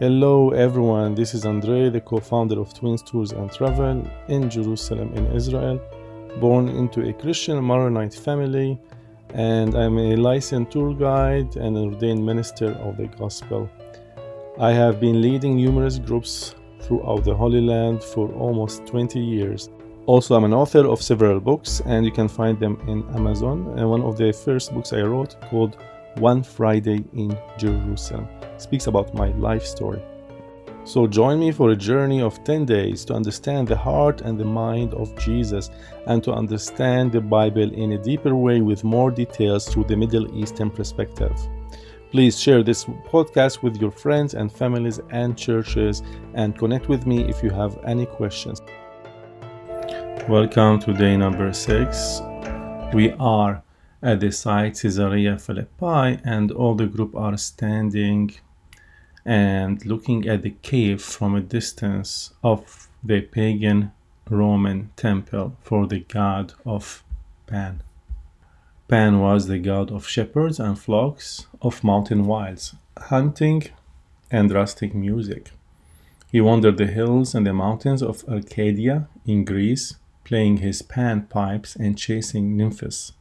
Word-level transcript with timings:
Hello 0.00 0.50
everyone, 0.50 1.14
this 1.14 1.34
is 1.34 1.46
Andre, 1.46 1.88
the 1.88 2.00
co-founder 2.00 2.58
of 2.58 2.74
Twins 2.74 3.00
Tours 3.00 3.30
and 3.30 3.48
Travel 3.52 4.04
in 4.26 4.50
Jerusalem 4.50 5.14
in 5.14 5.24
Israel, 5.26 5.80
born 6.40 6.68
into 6.68 7.08
a 7.08 7.12
Christian 7.12 7.62
Maronite 7.64 8.12
family, 8.12 8.76
and 9.34 9.76
I'm 9.76 9.96
a 9.98 10.16
licensed 10.16 10.72
tour 10.72 10.94
guide 10.94 11.54
and 11.54 11.76
an 11.76 11.94
ordained 11.94 12.26
minister 12.26 12.72
of 12.72 12.96
the 12.96 13.06
gospel. 13.06 13.70
I 14.58 14.72
have 14.72 14.98
been 14.98 15.22
leading 15.22 15.54
numerous 15.54 16.00
groups 16.00 16.56
throughout 16.80 17.22
the 17.22 17.36
Holy 17.36 17.60
Land 17.60 18.02
for 18.02 18.32
almost 18.32 18.84
20 18.86 19.20
years. 19.20 19.70
Also, 20.06 20.34
I'm 20.34 20.42
an 20.42 20.52
author 20.52 20.88
of 20.88 21.00
several 21.00 21.38
books, 21.38 21.80
and 21.86 22.04
you 22.04 22.10
can 22.10 22.26
find 22.26 22.58
them 22.58 22.80
in 22.88 23.08
Amazon. 23.14 23.72
And 23.78 23.88
one 23.88 24.02
of 24.02 24.16
the 24.16 24.32
first 24.32 24.74
books 24.74 24.92
I 24.92 25.02
wrote, 25.02 25.40
called 25.42 25.76
One 26.18 26.44
Friday 26.44 27.04
in 27.12 27.36
Jerusalem 27.58 28.28
speaks 28.56 28.86
about 28.86 29.14
my 29.14 29.28
life 29.32 29.64
story. 29.64 30.00
So 30.84 31.08
join 31.08 31.40
me 31.40 31.50
for 31.50 31.70
a 31.70 31.76
journey 31.76 32.22
of 32.22 32.44
10 32.44 32.66
days 32.66 33.04
to 33.06 33.14
understand 33.14 33.66
the 33.66 33.76
heart 33.76 34.20
and 34.20 34.38
the 34.38 34.44
mind 34.44 34.94
of 34.94 35.16
Jesus 35.18 35.70
and 36.06 36.22
to 36.22 36.32
understand 36.32 37.10
the 37.10 37.20
Bible 37.20 37.72
in 37.72 37.92
a 37.92 37.98
deeper 37.98 38.36
way 38.36 38.60
with 38.60 38.84
more 38.84 39.10
details 39.10 39.66
through 39.66 39.84
the 39.84 39.96
Middle 39.96 40.32
Eastern 40.38 40.70
perspective. 40.70 41.36
Please 42.12 42.38
share 42.38 42.62
this 42.62 42.84
podcast 42.84 43.62
with 43.62 43.80
your 43.80 43.90
friends 43.90 44.34
and 44.34 44.52
families 44.52 45.00
and 45.10 45.36
churches 45.36 46.04
and 46.34 46.56
connect 46.56 46.88
with 46.88 47.06
me 47.06 47.28
if 47.28 47.42
you 47.42 47.50
have 47.50 47.76
any 47.84 48.06
questions. 48.06 48.62
Welcome 50.28 50.78
to 50.78 50.92
day 50.92 51.16
number 51.16 51.52
6. 51.52 52.20
We 52.92 53.10
are 53.18 53.63
at 54.04 54.20
the 54.20 54.30
site 54.30 54.74
Caesarea 54.74 55.38
Philippi 55.38 56.20
and 56.24 56.52
all 56.52 56.74
the 56.74 56.86
group 56.86 57.16
are 57.16 57.38
standing 57.38 58.34
and 59.24 59.84
looking 59.86 60.28
at 60.28 60.42
the 60.42 60.54
cave 60.60 61.00
from 61.00 61.34
a 61.34 61.40
distance 61.40 62.34
of 62.42 62.88
the 63.02 63.22
pagan 63.22 63.92
Roman 64.28 64.90
temple 64.96 65.56
for 65.62 65.86
the 65.86 66.00
god 66.00 66.52
of 66.66 67.02
Pan. 67.46 67.82
Pan 68.88 69.20
was 69.20 69.46
the 69.46 69.58
god 69.58 69.90
of 69.90 70.06
shepherds 70.06 70.60
and 70.60 70.78
flocks, 70.78 71.46
of 71.62 71.82
mountain 71.82 72.26
wilds, 72.26 72.74
hunting, 72.98 73.62
and 74.30 74.52
rustic 74.52 74.94
music. 74.94 75.50
He 76.30 76.42
wandered 76.42 76.76
the 76.76 76.86
hills 76.86 77.34
and 77.34 77.46
the 77.46 77.54
mountains 77.54 78.02
of 78.02 78.24
Arcadia 78.28 79.08
in 79.24 79.46
Greece, 79.46 79.94
playing 80.24 80.58
his 80.58 80.82
pan 80.82 81.22
pipes 81.22 81.76
and 81.76 81.96
chasing 81.96 82.56
nymphs, 82.56 83.12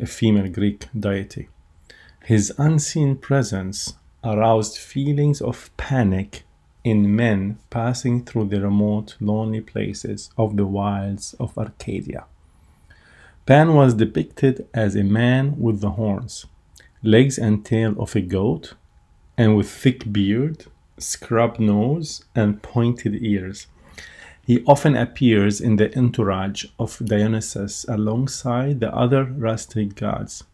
a 0.00 0.06
female 0.06 0.48
Greek 0.48 0.86
deity. 0.98 1.48
His 2.24 2.52
unseen 2.58 3.16
presence 3.16 3.94
aroused 4.24 4.78
feelings 4.78 5.40
of 5.40 5.70
panic 5.76 6.42
in 6.82 7.14
men 7.14 7.58
passing 7.70 8.24
through 8.24 8.48
the 8.48 8.60
remote, 8.60 9.16
lonely 9.20 9.60
places 9.60 10.30
of 10.36 10.56
the 10.56 10.66
wilds 10.66 11.34
of 11.40 11.56
Arcadia. 11.58 12.24
Pan 13.44 13.74
was 13.74 13.94
depicted 13.94 14.66
as 14.74 14.96
a 14.96 15.04
man 15.04 15.58
with 15.58 15.80
the 15.80 15.90
horns, 15.90 16.46
legs 17.02 17.38
and 17.38 17.64
tail 17.64 17.94
of 18.00 18.16
a 18.16 18.20
goat, 18.20 18.74
and 19.38 19.56
with 19.56 19.70
thick 19.70 20.12
beard, 20.12 20.66
scrub 20.98 21.58
nose, 21.58 22.24
and 22.34 22.62
pointed 22.62 23.14
ears. 23.22 23.66
He 24.46 24.62
often 24.64 24.94
appears 24.94 25.60
in 25.60 25.74
the 25.74 25.92
entourage 25.98 26.66
of 26.78 27.02
Dionysus 27.04 27.84
alongside 27.88 28.78
the 28.78 28.94
other 28.94 29.24
rustic 29.24 29.96
gods. 29.96 30.44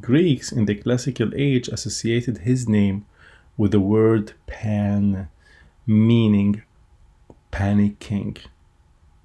Greeks 0.00 0.50
in 0.50 0.66
the 0.66 0.74
classical 0.74 1.30
age 1.36 1.68
associated 1.68 2.38
his 2.38 2.68
name 2.68 3.06
with 3.56 3.70
the 3.70 3.78
word 3.78 4.32
pan, 4.48 5.28
meaning 5.86 6.62
panicking. 7.52 8.36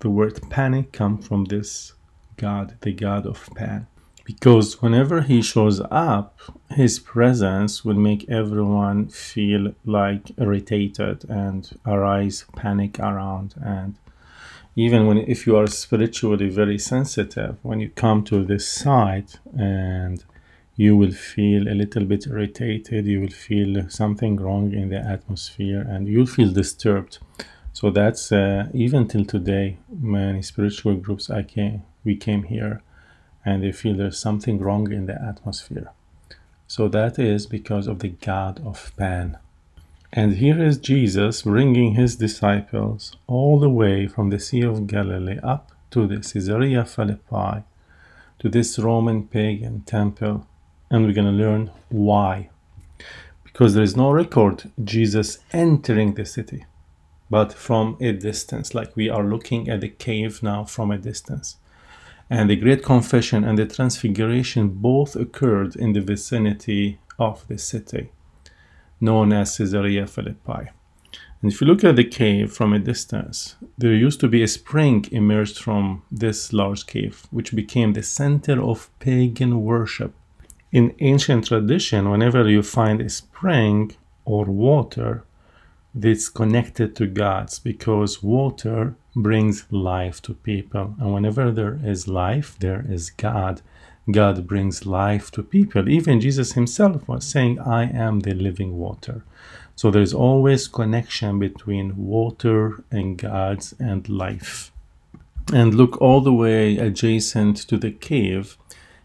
The 0.02 0.12
word 0.12 0.40
panic 0.52 0.92
comes 0.92 1.28
from 1.28 1.46
this 1.46 1.94
god, 2.38 2.76
the 2.82 2.94
god 2.94 3.26
of 3.26 3.50
Pan. 3.56 3.88
Because 4.24 4.84
whenever 4.84 5.22
he 5.22 5.42
shows 5.42 5.82
up, 5.90 6.40
his 6.70 7.00
presence 7.00 7.84
will 7.84 7.96
make 7.96 8.30
everyone 8.30 9.10
feel 9.10 9.74
like 9.84 10.32
irritated 10.38 11.28
and 11.28 11.68
arise 11.88 12.46
panic 12.56 13.00
around. 13.00 13.56
And 13.60 13.96
even 14.76 15.06
when 15.06 15.18
if 15.18 15.46
you 15.46 15.58
are 15.58 15.68
spiritually 15.68 16.50
very 16.50 16.78
sensitive, 16.78 17.58
when 17.62 17.80
you 17.80 17.90
come 17.90 18.24
to 18.26 18.46
this 18.46 18.68
site 18.68 19.40
and 19.58 20.24
you 20.76 20.96
will 20.96 21.12
feel 21.12 21.68
a 21.68 21.76
little 21.76 22.06
bit 22.06 22.26
irritated 22.28 23.06
you 23.06 23.20
will 23.22 23.38
feel 23.50 23.90
something 23.90 24.38
wrong 24.38 24.74
in 24.74 24.90
the 24.90 24.98
atmosphere 24.98 25.82
and 25.82 26.08
you'll 26.08 26.26
feel 26.26 26.52
disturbed. 26.52 27.20
So 27.74 27.90
that's 27.90 28.32
uh, 28.32 28.68
even 28.74 29.08
till 29.08 29.26
today 29.26 29.78
many 29.90 30.42
spiritual 30.42 30.96
groups 30.96 31.30
i 31.30 31.44
came 31.44 31.84
we 32.04 32.16
came 32.16 32.44
here 32.44 32.82
and 33.46 33.62
they 33.62 33.72
feel 33.72 33.96
there's 33.96 34.20
something 34.20 34.60
wrong 34.60 34.92
in 34.92 35.06
the 35.06 35.22
atmosphere. 35.22 35.92
So 36.68 36.88
that 36.88 37.20
is 37.20 37.46
because 37.46 37.88
of 37.88 38.00
the 38.00 38.10
god 38.10 38.62
of 38.66 38.94
pan 38.96 39.38
and 40.14 40.36
here 40.36 40.62
is 40.62 40.78
jesus 40.78 41.44
bringing 41.44 41.96
his 41.96 42.16
disciples 42.16 43.16
all 43.28 43.60
the 43.60 43.70
way 43.70 44.08
from 44.08 44.30
the 44.30 44.40
sea 44.40 44.62
of 44.62 44.88
galilee 44.88 45.40
up 45.44 45.72
to 45.90 46.08
the 46.08 46.18
caesarea 46.18 46.84
philippi 46.86 47.64
to 48.40 48.50
this 48.50 48.78
roman 48.80 49.28
pagan 49.28 49.82
temple 49.82 50.46
and 50.92 51.06
we're 51.06 51.14
going 51.14 51.26
to 51.26 51.44
learn 51.44 51.72
why. 51.90 52.50
Because 53.46 53.74
there 53.74 53.84
is 53.84 53.96
no 53.96 54.12
record 54.12 54.70
Jesus 54.84 55.40
entering 55.54 56.14
the 56.14 56.26
city, 56.26 56.66
but 57.30 57.54
from 57.54 57.98
a 58.02 58.12
distance, 58.12 58.76
like 58.76 58.96
we 58.96 59.10
are 59.10 59.24
looking 59.24 59.70
at 59.70 59.82
the 59.82 59.88
cave 59.88 60.44
now 60.44 60.66
from 60.66 60.92
a 60.92 60.98
distance. 60.98 61.58
And 62.30 62.50
the 62.50 62.56
Great 62.58 62.84
Confession 62.84 63.44
and 63.44 63.58
the 63.58 63.66
Transfiguration 63.66 64.70
both 64.70 65.16
occurred 65.16 65.76
in 65.76 65.94
the 65.94 66.02
vicinity 66.02 67.00
of 67.18 67.48
the 67.48 67.58
city, 67.58 68.12
known 69.02 69.34
as 69.34 69.58
Caesarea 69.58 70.08
Philippi. 70.08 70.70
And 71.42 71.52
if 71.52 71.60
you 71.60 71.68
look 71.68 71.84
at 71.84 71.96
the 71.96 72.04
cave 72.04 72.54
from 72.54 72.72
a 72.72 72.80
distance, 72.80 73.56
there 73.78 73.94
used 73.94 74.20
to 74.20 74.28
be 74.28 74.44
a 74.44 74.48
spring 74.48 75.06
emerged 75.12 75.58
from 75.58 76.04
this 76.12 76.54
large 76.54 76.86
cave, 76.86 77.26
which 77.32 77.56
became 77.56 77.94
the 77.94 78.04
center 78.04 78.62
of 78.62 78.92
pagan 79.00 79.64
worship 79.64 80.14
in 80.72 80.96
ancient 81.00 81.48
tradition, 81.48 82.10
whenever 82.10 82.50
you 82.50 82.64
find 82.64 83.02
a 83.02 83.10
spring 83.10 83.92
or 84.24 84.46
water, 84.46 85.26
it's 86.00 86.30
connected 86.30 86.96
to 86.96 87.08
gods 87.08 87.60
because 87.60 88.24
water 88.24 88.96
brings 89.14 89.66
life 89.70 90.22
to 90.22 90.34
people. 90.34 90.96
And 91.00 91.14
whenever 91.14 91.52
there 91.52 91.80
is 91.84 92.08
life, 92.08 92.56
there 92.60 92.86
is 92.88 93.10
God. 93.10 93.62
God 94.10 94.48
brings 94.48 94.86
life 94.86 95.30
to 95.32 95.44
people. 95.44 95.88
Even 95.88 96.22
Jesus 96.22 96.54
himself 96.54 97.08
was 97.08 97.28
saying, 97.28 97.60
I 97.60 97.84
am 97.84 98.22
the 98.22 98.34
living 98.34 98.78
water. 98.78 99.24
So 99.76 99.92
there's 99.92 100.14
always 100.14 100.68
connection 100.68 101.40
between 101.40 101.96
water 101.96 102.84
and 102.90 103.18
gods 103.18 103.76
and 103.80 104.08
life. 104.10 104.72
And 105.54 105.76
look 105.76 106.02
all 106.02 106.22
the 106.22 106.34
way 106.34 106.78
adjacent 106.78 107.58
to 107.68 107.78
the 107.78 107.92
cave 107.92 108.58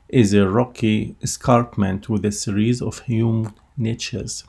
is 0.09 0.33
a 0.33 0.49
rocky 0.49 1.17
escarpment 1.23 2.09
with 2.09 2.25
a 2.25 2.33
series 2.33 2.81
of 2.81 3.01
hewn 3.01 3.53
niches. 3.77 4.45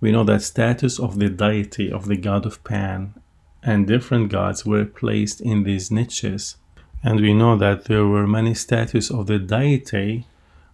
We 0.00 0.12
know 0.12 0.24
that 0.24 0.42
statues 0.42 0.98
of 0.98 1.18
the 1.18 1.28
deity 1.28 1.92
of 1.92 2.06
the 2.06 2.16
god 2.16 2.46
of 2.46 2.64
Pan 2.64 3.14
and 3.62 3.86
different 3.86 4.30
gods 4.30 4.64
were 4.64 4.84
placed 4.84 5.40
in 5.40 5.64
these 5.64 5.90
niches. 5.90 6.56
And 7.02 7.20
we 7.20 7.32
know 7.32 7.56
that 7.56 7.84
there 7.84 8.06
were 8.06 8.26
many 8.26 8.54
statues 8.54 9.10
of 9.10 9.26
the 9.26 9.38
deity 9.38 10.26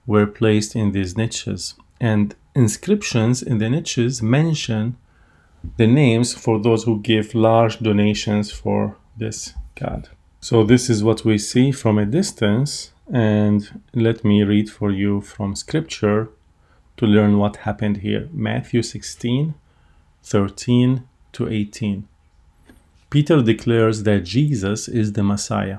were 0.06 0.26
placed 0.26 0.74
in 0.74 0.92
these 0.92 1.16
niches. 1.16 1.74
And 2.00 2.34
inscriptions 2.54 3.42
in 3.42 3.58
the 3.58 3.70
niches 3.70 4.22
mention 4.22 4.96
the 5.76 5.86
names 5.86 6.34
for 6.34 6.60
those 6.60 6.84
who 6.84 7.00
give 7.00 7.34
large 7.34 7.78
donations 7.78 8.50
for 8.50 8.96
this 9.16 9.54
god. 9.74 10.08
So 10.40 10.64
this 10.64 10.88
is 10.88 11.02
what 11.02 11.24
we 11.24 11.38
see 11.38 11.72
from 11.72 11.98
a 11.98 12.06
distance 12.06 12.92
and 13.12 13.80
let 13.94 14.24
me 14.24 14.42
read 14.42 14.70
for 14.70 14.90
you 14.90 15.20
from 15.20 15.54
scripture 15.54 16.28
to 16.96 17.06
learn 17.06 17.38
what 17.38 17.56
happened 17.56 17.98
here. 17.98 18.28
Matthew 18.32 18.82
16, 18.82 19.54
13 20.22 21.02
to 21.32 21.48
18. 21.48 22.08
Peter 23.10 23.42
declares 23.42 24.02
that 24.02 24.24
Jesus 24.24 24.88
is 24.88 25.12
the 25.12 25.22
Messiah. 25.22 25.78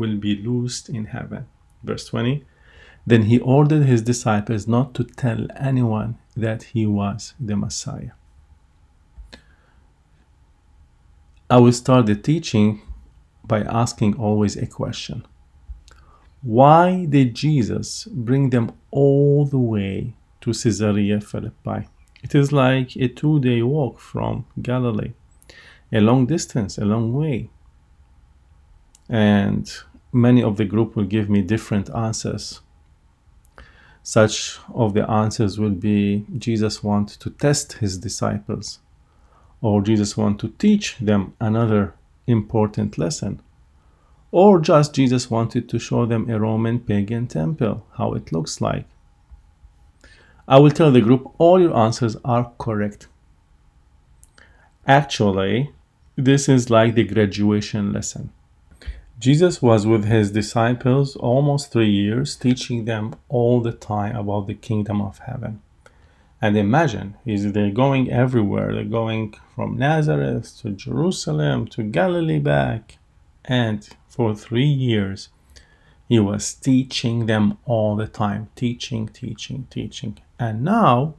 will 0.00 0.16
be 0.16 0.34
loosed 0.34 0.88
in 0.88 1.04
heaven. 1.04 1.46
Verse 1.84 2.06
20 2.06 2.44
Then 3.06 3.22
he 3.24 3.38
ordered 3.38 3.84
his 3.84 4.02
disciples 4.02 4.66
not 4.66 4.94
to 4.94 5.04
tell 5.04 5.46
anyone 5.56 6.18
that 6.36 6.64
he 6.72 6.86
was 6.86 7.34
the 7.38 7.56
Messiah. 7.56 8.12
I 11.48 11.58
will 11.58 11.72
start 11.72 12.06
the 12.06 12.16
teaching 12.16 12.80
by 13.44 13.60
asking 13.62 14.14
always 14.16 14.56
a 14.56 14.66
question. 14.66 15.26
Why 16.42 17.04
did 17.04 17.34
Jesus 17.34 18.04
bring 18.04 18.50
them 18.50 18.72
all 18.90 19.44
the 19.44 19.58
way 19.58 20.14
to 20.40 20.52
Caesarea 20.52 21.20
Philippi? 21.20 21.88
It 22.22 22.34
is 22.34 22.52
like 22.52 22.96
a 22.96 23.08
two 23.08 23.40
day 23.40 23.62
walk 23.62 23.98
from 23.98 24.46
Galilee, 24.62 25.12
a 25.92 26.00
long 26.00 26.26
distance, 26.26 26.78
a 26.78 26.84
long 26.84 27.12
way. 27.12 27.50
And 29.08 29.68
many 30.12 30.42
of 30.42 30.56
the 30.56 30.64
group 30.64 30.96
will 30.96 31.04
give 31.04 31.28
me 31.28 31.42
different 31.42 31.90
answers. 31.94 32.60
Such 34.02 34.58
of 34.74 34.94
the 34.94 35.08
answers 35.08 35.58
will 35.58 35.70
be 35.70 36.24
Jesus 36.36 36.82
wants 36.82 37.16
to 37.18 37.30
test 37.30 37.74
his 37.74 37.98
disciples 37.98 38.80
or 39.60 39.82
Jesus 39.82 40.16
want 40.16 40.40
to 40.40 40.48
teach 40.48 40.96
them 40.98 41.34
another 41.38 41.94
important 42.26 42.96
lesson 42.96 43.40
or 44.32 44.60
just 44.60 44.94
Jesus 44.94 45.30
wanted 45.30 45.68
to 45.68 45.78
show 45.78 46.06
them 46.06 46.30
a 46.30 46.38
Roman 46.38 46.78
pagan 46.78 47.26
temple, 47.26 47.84
how 47.96 48.12
it 48.14 48.32
looks 48.32 48.60
like. 48.60 48.86
I 50.46 50.58
will 50.58 50.70
tell 50.70 50.92
the 50.92 51.00
group 51.00 51.32
all 51.38 51.60
your 51.60 51.76
answers 51.76 52.16
are 52.24 52.52
correct. 52.58 53.08
Actually, 54.86 55.72
this 56.16 56.48
is 56.48 56.70
like 56.70 56.94
the 56.94 57.04
graduation 57.04 57.92
lesson. 57.92 58.32
Jesus 59.20 59.60
was 59.60 59.86
with 59.86 60.06
his 60.06 60.30
disciples 60.30 61.14
almost 61.14 61.70
three 61.70 61.90
years, 61.90 62.34
teaching 62.34 62.86
them 62.86 63.14
all 63.28 63.60
the 63.60 63.70
time 63.70 64.16
about 64.16 64.46
the 64.46 64.54
kingdom 64.54 65.02
of 65.02 65.18
heaven. 65.18 65.60
And 66.40 66.56
imagine, 66.56 67.16
he's, 67.22 67.52
they're 67.52 67.70
going 67.70 68.10
everywhere. 68.10 68.72
They're 68.72 68.84
going 68.84 69.34
from 69.54 69.76
Nazareth 69.76 70.58
to 70.62 70.70
Jerusalem 70.70 71.66
to 71.66 71.82
Galilee 71.82 72.38
back. 72.38 72.96
And 73.44 73.86
for 74.08 74.34
three 74.34 74.64
years, 74.64 75.28
he 76.08 76.18
was 76.18 76.54
teaching 76.54 77.26
them 77.26 77.58
all 77.66 77.96
the 77.96 78.08
time, 78.08 78.48
teaching, 78.56 79.06
teaching, 79.06 79.66
teaching. 79.68 80.16
And 80.38 80.64
now 80.64 81.12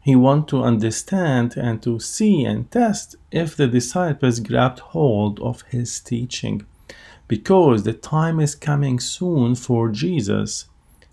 he 0.00 0.16
wants 0.16 0.50
to 0.50 0.64
understand 0.64 1.54
and 1.56 1.80
to 1.84 2.00
see 2.00 2.42
and 2.42 2.68
test 2.68 3.14
if 3.30 3.56
the 3.56 3.68
disciples 3.68 4.40
grabbed 4.40 4.80
hold 4.80 5.38
of 5.38 5.62
his 5.70 6.00
teaching. 6.00 6.66
Because 7.32 7.84
the 7.84 7.94
time 7.94 8.40
is 8.40 8.54
coming 8.54 9.00
soon 9.00 9.54
for 9.54 9.88
Jesus 9.88 10.66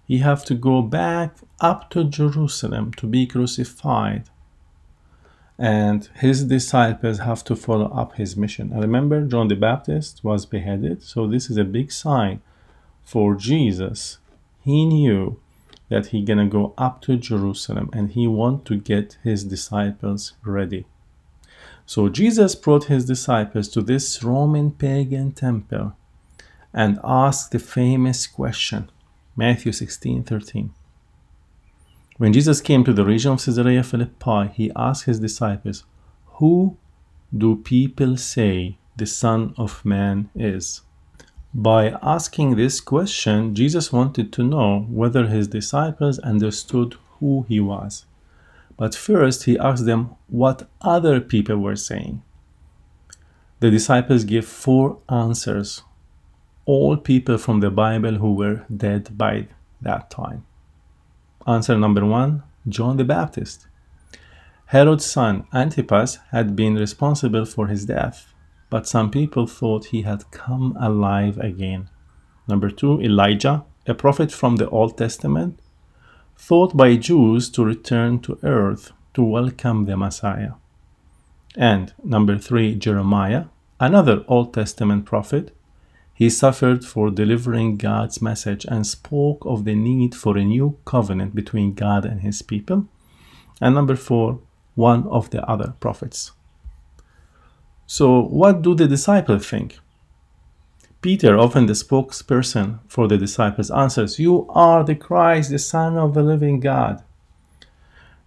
he 0.05 0.17
have 0.17 0.43
to 0.45 0.53
go 0.53 0.81
back 0.81 1.37
up 1.61 1.89
to 1.91 2.03
Jerusalem 2.03 2.91
to 2.95 3.07
be 3.07 3.25
crucified. 3.25 4.25
And 5.57 6.09
his 6.15 6.43
disciples 6.43 7.19
have 7.19 7.45
to 7.45 7.55
follow 7.55 7.85
up 8.01 8.15
his 8.15 8.35
mission. 8.35 8.73
And 8.73 8.81
remember, 8.81 9.25
John 9.25 9.47
the 9.47 9.55
Baptist 9.55 10.21
was 10.21 10.45
beheaded. 10.45 11.03
So 11.03 11.25
this 11.25 11.49
is 11.49 11.55
a 11.55 11.63
big 11.63 11.89
sign 11.89 12.41
for 13.05 13.33
Jesus. 13.35 14.17
He 14.65 14.85
knew 14.85 15.39
that 15.87 16.07
he 16.07 16.21
gonna 16.21 16.49
go 16.49 16.73
up 16.77 17.01
to 17.03 17.15
Jerusalem 17.15 17.89
and 17.93 18.11
he 18.11 18.27
want 18.27 18.65
to 18.65 18.75
get 18.75 19.17
his 19.23 19.45
disciples 19.45 20.33
ready. 20.43 20.85
So 21.85 22.09
Jesus 22.09 22.55
brought 22.55 22.91
his 22.95 23.05
disciples 23.05 23.69
to 23.69 23.81
this 23.81 24.21
Roman 24.21 24.71
pagan 24.71 25.31
temple 25.31 25.93
and 26.73 26.99
asked 27.03 27.51
the 27.51 27.59
famous 27.59 28.27
question 28.27 28.89
Matthew 29.35 29.71
16 29.71 30.23
13. 30.23 30.73
When 32.17 32.33
Jesus 32.33 32.59
came 32.59 32.83
to 32.83 32.91
the 32.91 33.05
region 33.05 33.31
of 33.31 33.45
Caesarea 33.45 33.81
Philippi, 33.81 34.51
he 34.53 34.71
asked 34.75 35.05
his 35.05 35.19
disciples, 35.19 35.85
Who 36.39 36.77
do 37.35 37.55
people 37.55 38.17
say 38.17 38.77
the 38.97 39.05
Son 39.05 39.53
of 39.57 39.85
Man 39.85 40.29
is? 40.35 40.81
By 41.53 41.97
asking 42.03 42.55
this 42.55 42.81
question, 42.81 43.55
Jesus 43.55 43.93
wanted 43.93 44.33
to 44.33 44.43
know 44.43 44.81
whether 44.89 45.27
his 45.27 45.47
disciples 45.47 46.19
understood 46.19 46.95
who 47.19 47.45
he 47.47 47.59
was. 47.59 48.05
But 48.77 48.93
first, 48.93 49.45
he 49.45 49.57
asked 49.57 49.85
them 49.85 50.15
what 50.27 50.69
other 50.81 51.19
people 51.19 51.57
were 51.57 51.75
saying. 51.75 52.21
The 53.61 53.71
disciples 53.71 54.25
gave 54.25 54.45
four 54.45 54.99
answers 55.09 55.83
all 56.69 56.95
people 56.97 57.35
from 57.39 57.61
the 57.61 57.71
Bible 57.71 58.15
who 58.21 58.31
were 58.35 58.63
dead 58.69 59.17
by 59.17 59.47
that 59.81 60.11
time? 60.11 60.45
Answer 61.47 61.75
number 61.75 62.05
one 62.05 62.43
John 62.67 62.97
the 62.97 63.03
Baptist. 63.03 63.65
Herod's 64.67 65.05
son 65.05 65.47
Antipas 65.51 66.19
had 66.29 66.55
been 66.55 66.75
responsible 66.75 67.45
for 67.45 67.65
his 67.65 67.85
death, 67.85 68.35
but 68.69 68.87
some 68.87 69.09
people 69.09 69.47
thought 69.47 69.85
he 69.85 70.03
had 70.03 70.29
come 70.29 70.77
alive 70.79 71.39
again. 71.39 71.89
Number 72.47 72.69
two, 72.69 73.01
Elijah, 73.01 73.63
a 73.87 73.95
prophet 73.95 74.31
from 74.31 74.57
the 74.57 74.69
Old 74.69 74.95
Testament, 74.95 75.59
thought 76.37 76.77
by 76.77 76.97
Jews 76.97 77.49
to 77.49 77.65
return 77.65 78.19
to 78.19 78.37
earth 78.43 78.91
to 79.15 79.23
welcome 79.23 79.85
the 79.85 79.97
Messiah. 79.97 80.53
And 81.57 81.93
number 82.03 82.37
three, 82.37 82.75
Jeremiah, 82.75 83.45
another 83.79 84.23
Old 84.27 84.53
Testament 84.53 85.05
prophet, 85.05 85.55
he 86.19 86.29
suffered 86.29 86.83
for 86.83 87.09
delivering 87.09 87.77
God's 87.77 88.21
message 88.21 88.65
and 88.65 88.85
spoke 88.85 89.45
of 89.45 89.63
the 89.63 89.73
need 89.73 90.13
for 90.13 90.37
a 90.37 90.43
new 90.43 90.77
covenant 90.83 91.33
between 91.33 91.73
God 91.73 92.03
and 92.03 92.19
his 92.19 92.41
people. 92.41 92.89
And 93.61 93.73
number 93.73 93.95
four, 93.95 94.41
one 94.75 95.07
of 95.07 95.29
the 95.29 95.41
other 95.49 95.75
prophets. 95.79 96.33
So, 97.87 98.21
what 98.21 98.61
do 98.61 98.75
the 98.75 98.85
disciples 98.85 99.47
think? 99.47 99.79
Peter, 100.99 101.39
often 101.39 101.67
the 101.67 101.73
spokesperson 101.73 102.79
for 102.89 103.07
the 103.07 103.17
disciples, 103.17 103.71
answers, 103.71 104.19
You 104.19 104.45
are 104.49 104.83
the 104.83 104.95
Christ, 104.95 105.51
the 105.51 105.57
Son 105.57 105.97
of 105.97 106.15
the 106.15 106.21
living 106.21 106.59
God. 106.59 107.01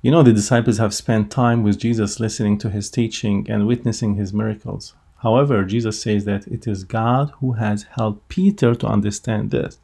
You 0.00 0.12
know, 0.12 0.22
the 0.22 0.32
disciples 0.32 0.78
have 0.78 0.94
spent 0.94 1.30
time 1.30 1.62
with 1.62 1.78
Jesus 1.78 2.18
listening 2.18 2.56
to 2.60 2.70
his 2.70 2.88
teaching 2.88 3.46
and 3.50 3.66
witnessing 3.66 4.14
his 4.14 4.32
miracles. 4.32 4.94
However, 5.22 5.64
Jesus 5.64 6.02
says 6.02 6.24
that 6.24 6.48
it 6.48 6.66
is 6.66 6.82
God 6.82 7.32
who 7.38 7.52
has 7.52 7.84
helped 7.96 8.28
Peter 8.28 8.74
to 8.74 8.86
understand 8.88 9.52
this. 9.52 9.78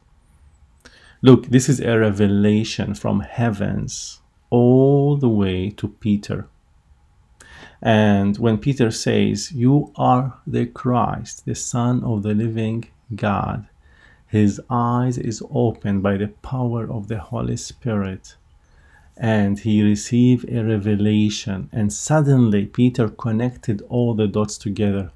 Look, 1.21 1.47
this 1.47 1.69
is 1.69 1.79
a 1.79 1.97
revelation 1.97 2.93
from 2.93 3.21
heavens 3.21 4.19
all 4.49 5.15
the 5.15 5.29
way 5.29 5.69
to 5.69 5.87
Peter. 5.87 6.47
And 7.81 8.37
when 8.37 8.57
Peter 8.57 8.91
says, 8.91 9.53
You 9.53 9.93
are 9.95 10.37
the 10.45 10.65
Christ, 10.65 11.45
the 11.45 11.55
Son 11.55 12.03
of 12.03 12.23
the 12.23 12.33
living 12.33 12.89
God, 13.15 13.65
his 14.27 14.59
eyes 14.69 15.17
is 15.17 15.41
opened 15.49 16.03
by 16.03 16.17
the 16.17 16.27
power 16.27 16.91
of 16.91 17.07
the 17.07 17.19
Holy 17.19 17.55
Spirit 17.55 18.35
and 19.15 19.59
he 19.59 19.83
received 19.83 20.49
a 20.49 20.63
revelation 20.63 21.69
and 21.73 21.91
suddenly 21.91 22.65
peter 22.65 23.09
connected 23.09 23.81
all 23.89 24.13
the 24.13 24.27
dots 24.27 24.57
together 24.57 25.11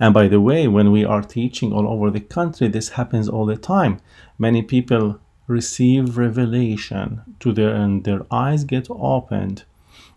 and 0.00 0.14
by 0.14 0.28
the 0.28 0.40
way, 0.40 0.68
when 0.68 0.90
we 0.90 1.04
are 1.04 1.22
teaching 1.22 1.72
all 1.72 1.88
over 1.88 2.10
the 2.10 2.20
country, 2.20 2.68
this 2.68 2.90
happens 2.90 3.28
all 3.28 3.46
the 3.46 3.56
time. 3.56 4.00
Many 4.38 4.62
people 4.62 5.20
receive 5.46 6.18
revelation 6.18 7.22
to 7.40 7.52
their 7.52 7.74
and 7.74 8.04
their 8.04 8.20
eyes 8.30 8.64
get 8.64 8.88
opened 8.90 9.64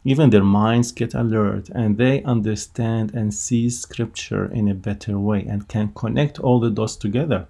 even 0.04 0.32
their 0.32 0.44
minds 0.44 0.92
get 0.92 1.14
alert 1.14 1.70
and 1.70 1.98
they 1.98 2.24
understand 2.24 3.14
and 3.14 3.34
see 3.34 3.70
scripture 3.70 4.46
in 4.52 4.68
a 4.68 4.74
better 4.74 5.20
way 5.20 5.46
and 5.46 5.68
can 5.68 5.92
connect 5.94 6.40
all 6.40 6.60
the 6.60 6.72
dots 6.72 6.96
together. 6.96 7.48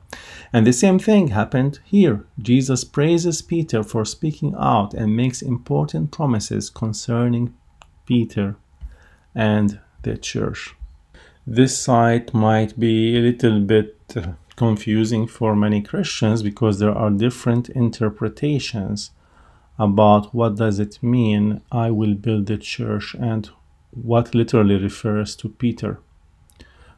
And 0.51 0.67
the 0.67 0.73
same 0.73 0.99
thing 0.99 1.29
happened 1.29 1.79
here. 1.85 2.25
Jesus 2.39 2.83
praises 2.83 3.41
Peter 3.41 3.83
for 3.83 4.03
speaking 4.03 4.53
out 4.57 4.93
and 4.93 5.15
makes 5.15 5.41
important 5.41 6.11
promises 6.11 6.69
concerning 6.69 7.53
Peter 8.05 8.57
and 9.33 9.79
the 10.01 10.17
church. 10.17 10.75
This 11.47 11.77
site 11.77 12.33
might 12.33 12.79
be 12.79 13.17
a 13.17 13.21
little 13.21 13.59
bit 13.61 13.97
confusing 14.55 15.25
for 15.27 15.55
many 15.55 15.81
Christians 15.81 16.43
because 16.43 16.77
there 16.77 16.95
are 16.95 17.09
different 17.09 17.69
interpretations 17.69 19.11
about 19.79 20.35
what 20.35 20.55
does 20.55 20.77
it 20.79 21.01
mean 21.01 21.61
I 21.71 21.89
will 21.89 22.13
build 22.13 22.45
the 22.45 22.57
church 22.57 23.15
and 23.19 23.49
what 23.89 24.35
literally 24.35 24.75
refers 24.75 25.35
to 25.37 25.49
Peter. 25.49 25.99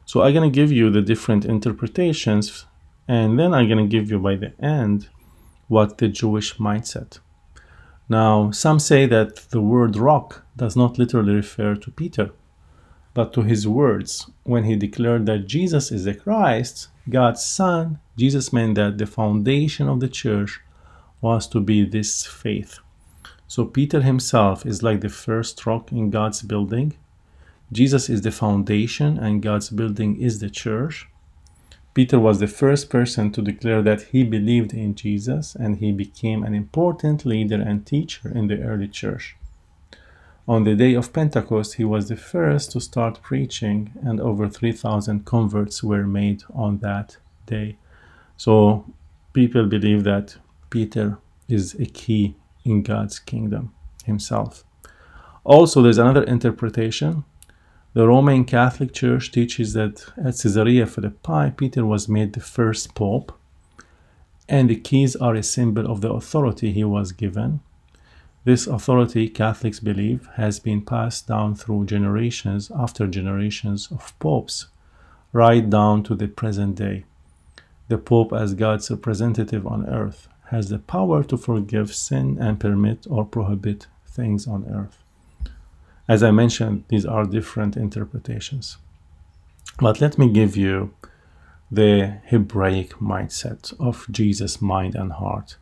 So 0.04 0.22
I'm 0.22 0.34
going 0.34 0.52
to 0.52 0.54
give 0.54 0.70
you 0.70 0.90
the 0.90 1.00
different 1.00 1.46
interpretations 1.46 2.66
and 3.08 3.38
then 3.38 3.54
I'm 3.54 3.68
going 3.68 3.88
to 3.88 3.96
give 3.96 4.10
you 4.10 4.18
by 4.18 4.36
the 4.36 4.52
end 4.62 5.08
what 5.68 5.98
the 5.98 6.08
Jewish 6.08 6.58
mindset. 6.58 7.20
Now, 8.08 8.50
some 8.50 8.78
say 8.78 9.06
that 9.06 9.36
the 9.50 9.62
word 9.62 9.96
rock 9.96 10.44
does 10.56 10.76
not 10.76 10.98
literally 10.98 11.34
refer 11.34 11.74
to 11.76 11.90
Peter, 11.90 12.32
but 13.14 13.32
to 13.32 13.42
his 13.42 13.66
words 13.66 14.28
when 14.42 14.64
he 14.64 14.76
declared 14.76 15.24
that 15.26 15.46
Jesus 15.46 15.90
is 15.90 16.04
the 16.04 16.14
Christ, 16.14 16.88
God's 17.08 17.44
Son. 17.44 18.00
Jesus 18.16 18.52
meant 18.52 18.74
that 18.74 18.98
the 18.98 19.06
foundation 19.06 19.88
of 19.88 20.00
the 20.00 20.08
church 20.08 20.60
was 21.20 21.46
to 21.48 21.60
be 21.60 21.84
this 21.84 22.26
faith. 22.26 22.80
So, 23.46 23.64
Peter 23.64 24.02
himself 24.02 24.66
is 24.66 24.82
like 24.82 25.00
the 25.00 25.08
first 25.08 25.64
rock 25.64 25.92
in 25.92 26.10
God's 26.10 26.42
building. 26.42 26.94
Jesus 27.72 28.10
is 28.10 28.22
the 28.22 28.30
foundation, 28.30 29.18
and 29.18 29.42
God's 29.42 29.70
building 29.70 30.20
is 30.20 30.40
the 30.40 30.50
church. 30.50 31.08
Peter 31.94 32.18
was 32.18 32.40
the 32.40 32.48
first 32.48 32.90
person 32.90 33.30
to 33.30 33.40
declare 33.40 33.80
that 33.80 34.02
he 34.02 34.24
believed 34.24 34.74
in 34.74 34.96
Jesus 34.96 35.54
and 35.54 35.76
he 35.76 35.92
became 35.92 36.42
an 36.42 36.52
important 36.52 37.24
leader 37.24 37.62
and 37.62 37.86
teacher 37.86 38.28
in 38.34 38.48
the 38.48 38.60
early 38.60 38.88
church. 38.88 39.36
On 40.46 40.64
the 40.64 40.74
day 40.74 40.94
of 40.94 41.12
Pentecost, 41.12 41.74
he 41.74 41.84
was 41.84 42.08
the 42.08 42.16
first 42.16 42.72
to 42.72 42.80
start 42.80 43.22
preaching, 43.22 43.92
and 44.02 44.20
over 44.20 44.48
3,000 44.48 45.24
converts 45.24 45.82
were 45.82 46.06
made 46.06 46.42
on 46.52 46.78
that 46.78 47.16
day. 47.46 47.78
So, 48.36 48.84
people 49.32 49.66
believe 49.66 50.04
that 50.04 50.36
Peter 50.68 51.18
is 51.48 51.74
a 51.80 51.86
key 51.86 52.34
in 52.64 52.82
God's 52.82 53.18
kingdom 53.18 53.72
himself. 54.04 54.64
Also, 55.44 55.80
there's 55.80 55.98
another 55.98 56.24
interpretation 56.24 57.24
the 57.94 58.08
Roman 58.08 58.44
Catholic 58.44 58.92
Church 58.92 59.30
teaches 59.30 59.72
that 59.74 60.04
at 60.16 60.36
Caesarea 60.36 60.84
Philippi, 60.84 61.52
Peter 61.56 61.86
was 61.86 62.08
made 62.08 62.32
the 62.32 62.40
first 62.40 62.92
pope, 62.96 63.30
and 64.48 64.68
the 64.68 64.74
keys 64.74 65.14
are 65.14 65.36
a 65.36 65.44
symbol 65.44 65.86
of 65.90 66.00
the 66.00 66.12
authority 66.12 66.72
he 66.72 66.82
was 66.82 67.12
given. 67.12 67.60
This 68.44 68.66
authority, 68.66 69.30
Catholics 69.30 69.80
believe, 69.80 70.28
has 70.34 70.60
been 70.60 70.82
passed 70.82 71.26
down 71.26 71.54
through 71.54 71.86
generations 71.86 72.70
after 72.76 73.06
generations 73.06 73.88
of 73.90 74.18
popes, 74.18 74.66
right 75.32 75.68
down 75.68 76.02
to 76.02 76.14
the 76.14 76.28
present 76.28 76.74
day. 76.74 77.04
The 77.88 77.96
Pope, 77.96 78.34
as 78.34 78.52
God's 78.52 78.90
representative 78.90 79.66
on 79.66 79.88
earth, 79.88 80.28
has 80.50 80.68
the 80.68 80.78
power 80.78 81.24
to 81.24 81.38
forgive 81.38 81.94
sin 81.94 82.36
and 82.38 82.60
permit 82.60 83.06
or 83.08 83.24
prohibit 83.24 83.86
things 84.06 84.46
on 84.46 84.66
earth. 84.70 84.98
As 86.06 86.22
I 86.22 86.30
mentioned, 86.30 86.84
these 86.88 87.06
are 87.06 87.24
different 87.24 87.78
interpretations. 87.78 88.76
But 89.80 90.02
let 90.02 90.18
me 90.18 90.28
give 90.28 90.54
you 90.54 90.94
the 91.70 92.18
Hebraic 92.26 92.90
mindset 93.00 93.72
of 93.80 94.06
Jesus' 94.10 94.60
mind 94.60 94.94
and 94.94 95.12
heart 95.12 95.56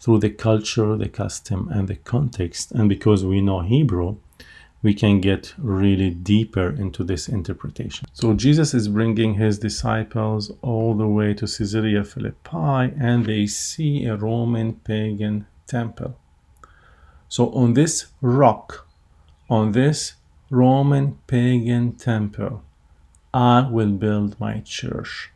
through 0.00 0.18
the 0.18 0.30
culture, 0.30 0.96
the 0.96 1.08
custom, 1.08 1.68
and 1.70 1.86
the 1.86 1.96
context. 1.96 2.72
And 2.72 2.88
because 2.88 3.24
we 3.24 3.40
know 3.40 3.60
Hebrew, 3.60 4.16
we 4.82 4.94
can 4.94 5.20
get 5.20 5.54
really 5.58 6.10
deeper 6.10 6.70
into 6.70 7.04
this 7.04 7.28
interpretation. 7.28 8.08
So 8.14 8.32
Jesus 8.32 8.72
is 8.72 8.88
bringing 8.88 9.34
his 9.34 9.58
disciples 9.58 10.52
all 10.62 10.94
the 10.94 11.06
way 11.06 11.34
to 11.34 11.46
Caesarea 11.46 12.02
Philippi 12.02 12.94
and 12.98 13.26
they 13.26 13.46
see 13.46 14.06
a 14.06 14.16
Roman 14.16 14.74
pagan 14.74 15.46
temple. 15.66 16.16
So 17.28 17.50
on 17.52 17.74
this 17.74 18.06
rock, 18.22 18.88
on 19.50 19.72
this 19.72 20.14
Roman 20.48 21.18
pagan 21.26 21.92
temple, 21.92 22.62
I 23.34 23.68
will 23.70 23.92
build 23.92 24.40
my 24.40 24.60
church. 24.60 25.30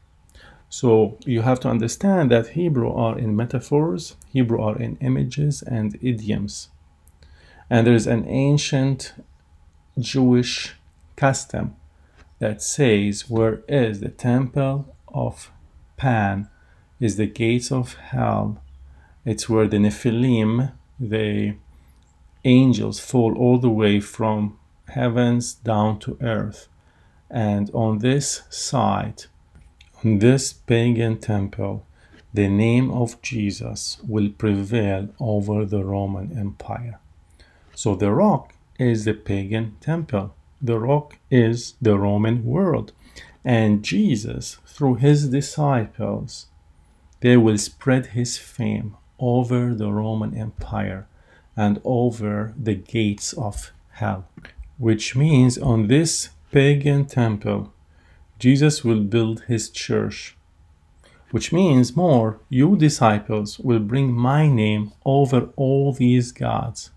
So 0.81 1.19
you 1.25 1.43
have 1.43 1.61
to 1.61 1.69
understand 1.69 2.33
that 2.33 2.49
Hebrew 2.49 2.93
are 2.93 3.17
in 3.17 3.37
metaphors, 3.37 4.17
Hebrew 4.33 4.61
are 4.61 4.77
in 4.77 4.97
images 4.97 5.63
and 5.63 5.97
idioms. 6.03 6.69
And 7.71 7.87
there 7.87 7.95
is 7.95 8.09
an 8.09 8.27
ancient 8.27 9.15
Jewish 9.97 10.75
custom 11.15 11.77
that 12.41 12.61
says, 12.61 13.31
Where 13.31 13.63
is 13.69 14.01
the 14.01 14.09
temple 14.09 14.93
of 15.07 15.53
Pan? 15.97 16.49
Is 16.99 17.19
the 17.19 17.27
gates 17.27 17.71
of 17.71 17.95
hell. 17.95 18.61
It's 19.25 19.49
where 19.49 19.69
the 19.69 19.79
Nephilim, 19.79 20.73
the 20.99 21.55
angels 22.45 22.99
fall 22.99 23.39
all 23.39 23.59
the 23.59 23.71
way 23.71 24.01
from 24.01 24.59
heavens 24.89 25.55
down 25.55 26.01
to 26.01 26.19
earth. 26.21 26.67
And 27.31 27.71
on 27.73 27.99
this 27.99 28.43
side, 28.51 29.27
this 30.05 30.53
pagan 30.53 31.19
temple, 31.19 31.87
the 32.35 32.49
name 32.49 32.91
of 32.91 33.21
Jesus 33.23 33.99
will 34.07 34.29
prevail 34.29 35.09
over 35.19 35.65
the 35.65 35.83
Roman 35.83 36.39
Empire. 36.39 36.99
So 37.75 37.95
the 37.95 38.13
rock 38.13 38.55
is 38.79 39.05
the 39.05 39.15
pagan 39.15 39.77
temple, 39.81 40.35
the 40.61 40.79
rock 40.79 41.17
is 41.31 41.75
the 41.81 41.99
Roman 41.99 42.45
world. 42.45 42.93
And 43.45 43.83
Jesus, 43.83 44.59
through 44.67 44.97
his 44.97 45.29
disciples, 45.29 46.47
they 47.21 47.37
will 47.37 47.59
spread 47.59 48.07
his 48.07 48.37
fame 48.37 48.97
over 49.19 49.75
the 49.75 49.91
Roman 49.93 50.37
Empire 50.37 51.07
and 51.57 51.81
over 51.85 52.53
the 52.61 52.75
gates 52.75 53.33
of 53.33 53.73
hell. 53.93 54.29
Which 54.77 55.17
means 55.17 55.57
on 55.57 55.87
this 55.87 56.31
pagan 56.51 57.07
temple, 57.07 57.73
Jesus 58.39 58.85
will 58.85 59.01
build 59.01 59.43
his 59.43 59.71
church. 59.71 60.37
Which 61.31 61.53
means 61.53 61.97
more, 61.97 62.39
you 62.49 62.77
disciples 62.77 63.59
will 63.59 63.81
bring 63.81 64.13
my 64.13 64.47
name 64.47 64.93
over 65.05 65.49
all 65.57 65.93
these 65.93 66.31
gods. 66.31 66.91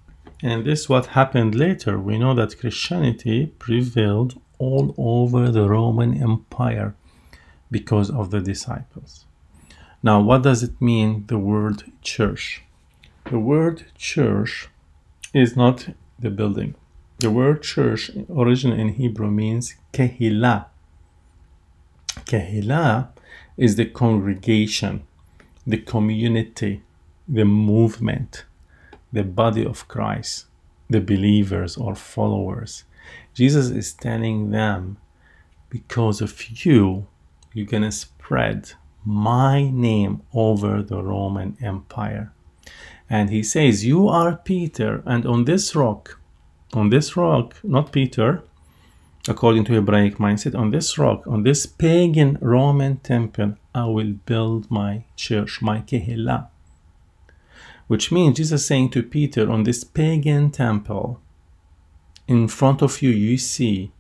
And 0.43 0.65
this 0.65 0.87
what 0.87 1.07
happened 1.07 1.55
later. 1.55 1.97
We 1.97 2.19
know 2.19 2.35
that 2.35 2.59
Christianity 2.59 3.47
prevailed 3.57 4.39
all 4.59 4.93
over 4.97 5.49
the 5.49 5.67
Roman 5.67 6.21
Empire 6.21 6.95
because 7.71 8.09
of 8.11 8.29
the 8.29 8.39
disciples. 8.39 9.25
Now, 10.03 10.21
what 10.21 10.43
does 10.43 10.61
it 10.61 10.79
mean, 10.79 11.25
the 11.27 11.39
word 11.39 11.83
church? 12.01 12.63
The 13.25 13.39
word 13.39 13.85
church 13.97 14.69
is 15.33 15.55
not 15.55 15.89
the 16.19 16.29
building. 16.29 16.75
The 17.19 17.31
word 17.31 17.63
church, 17.63 18.11
originally 18.29 18.79
in 18.79 18.89
Hebrew, 18.89 19.31
means 19.31 19.75
kehillah. 19.91 20.67
Kehillah 22.27 23.09
is 23.55 23.77
the 23.77 23.85
congregation, 23.85 25.03
the 25.65 25.77
community, 25.77 26.83
the 27.27 27.45
movement, 27.45 28.45
the 29.11 29.23
body 29.23 29.65
of 29.65 29.87
Christ, 29.87 30.45
the 30.89 30.99
believers 31.01 31.77
or 31.77 31.95
followers. 31.95 32.83
Jesus 33.33 33.69
is 33.69 33.93
telling 33.93 34.51
them, 34.51 34.97
because 35.69 36.21
of 36.21 36.65
you, 36.65 37.07
you're 37.53 37.65
going 37.65 37.83
to 37.83 37.91
spread 37.91 38.71
my 39.05 39.69
name 39.69 40.21
over 40.33 40.81
the 40.81 41.01
Roman 41.01 41.57
Empire. 41.61 42.33
And 43.09 43.29
he 43.29 43.41
says, 43.41 43.85
You 43.85 44.09
are 44.09 44.35
Peter, 44.35 45.01
and 45.05 45.25
on 45.25 45.45
this 45.45 45.75
rock, 45.75 46.19
on 46.73 46.89
this 46.89 47.15
rock, 47.15 47.55
not 47.63 47.93
Peter, 47.93 48.43
according 49.29 49.65
to 49.65 49.73
Hebraic 49.73 50.17
mindset, 50.17 50.57
on 50.57 50.71
this 50.71 50.97
rock, 50.97 51.25
on 51.27 51.43
this 51.43 51.65
pagan 51.65 52.37
Roman 52.41 52.97
temple, 52.97 53.55
I 53.73 53.85
will 53.85 54.13
build 54.13 54.69
my 54.69 55.05
church, 55.15 55.61
my 55.61 55.81
kehillah. 55.81 56.49
Which 57.87 58.11
means 58.11 58.37
Jesus 58.37 58.65
saying 58.65 58.89
to 58.91 59.03
Peter, 59.03 59.49
on 59.49 59.63
this 59.63 59.83
pagan 59.83 60.51
temple, 60.51 61.21
in 62.27 62.47
front 62.47 62.81
of 62.81 63.01
you, 63.01 63.09
you 63.09 63.37
see 63.37 63.91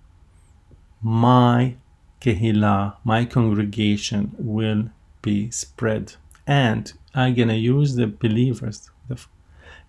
my 1.01 1.77
kehillah, 2.21 2.97
my 3.03 3.25
congregation 3.25 4.35
will 4.37 4.89
be 5.21 5.49
spread. 5.51 6.15
And 6.45 6.91
I'm 7.13 7.33
going 7.33 7.49
to 7.49 7.55
use 7.55 7.95
the 7.95 8.07
believers, 8.07 8.89
the, 9.07 9.15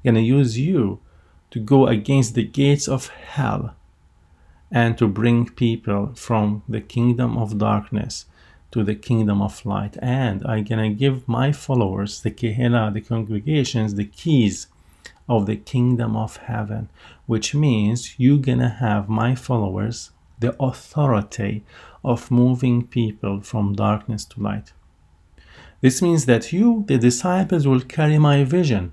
going 0.05 0.15
to 0.15 0.21
use 0.21 0.59
you 0.59 1.01
to 1.51 1.59
go 1.59 1.87
against 1.87 2.35
the 2.35 2.45
gates 2.45 2.89
of 2.89 3.09
hell 3.09 3.75
and 4.71 4.99
to 4.99 5.09
bring 5.09 5.49
people 5.49 6.13
from 6.15 6.63
the 6.69 6.81
kingdom 6.81 7.39
of 7.39 7.59
darkness 7.59 8.27
to 8.71 8.85
the 8.85 8.95
kingdom 8.95 9.41
of 9.41 9.65
light. 9.65 9.97
And 10.03 10.47
I'm 10.47 10.65
going 10.65 10.91
to 10.91 10.97
give 10.97 11.27
my 11.27 11.53
followers, 11.53 12.21
the 12.21 12.31
Kehillah, 12.31 12.93
the 12.93 13.01
congregations, 13.01 13.95
the 13.95 14.05
keys 14.05 14.67
of 15.29 15.47
the 15.47 15.57
kingdom 15.57 16.17
of 16.17 16.39
heaven, 16.39 16.89
which 17.27 17.55
means 17.55 18.15
you're 18.19 18.39
gonna 18.39 18.69
have 18.69 19.09
my 19.09 19.35
followers 19.35 20.11
the 20.41 20.57
authority 20.63 21.65
of 22.05 22.31
moving 22.31 22.87
people 22.87 23.41
from 23.41 23.75
darkness 23.75 24.25
to 24.25 24.41
light. 24.41 24.73
This 25.81 26.01
means 26.01 26.27
that 26.27 26.53
you, 26.53 26.85
the 26.87 26.97
disciples, 26.99 27.67
will 27.67 27.81
carry 27.81 28.19
my 28.19 28.45
vision 28.45 28.93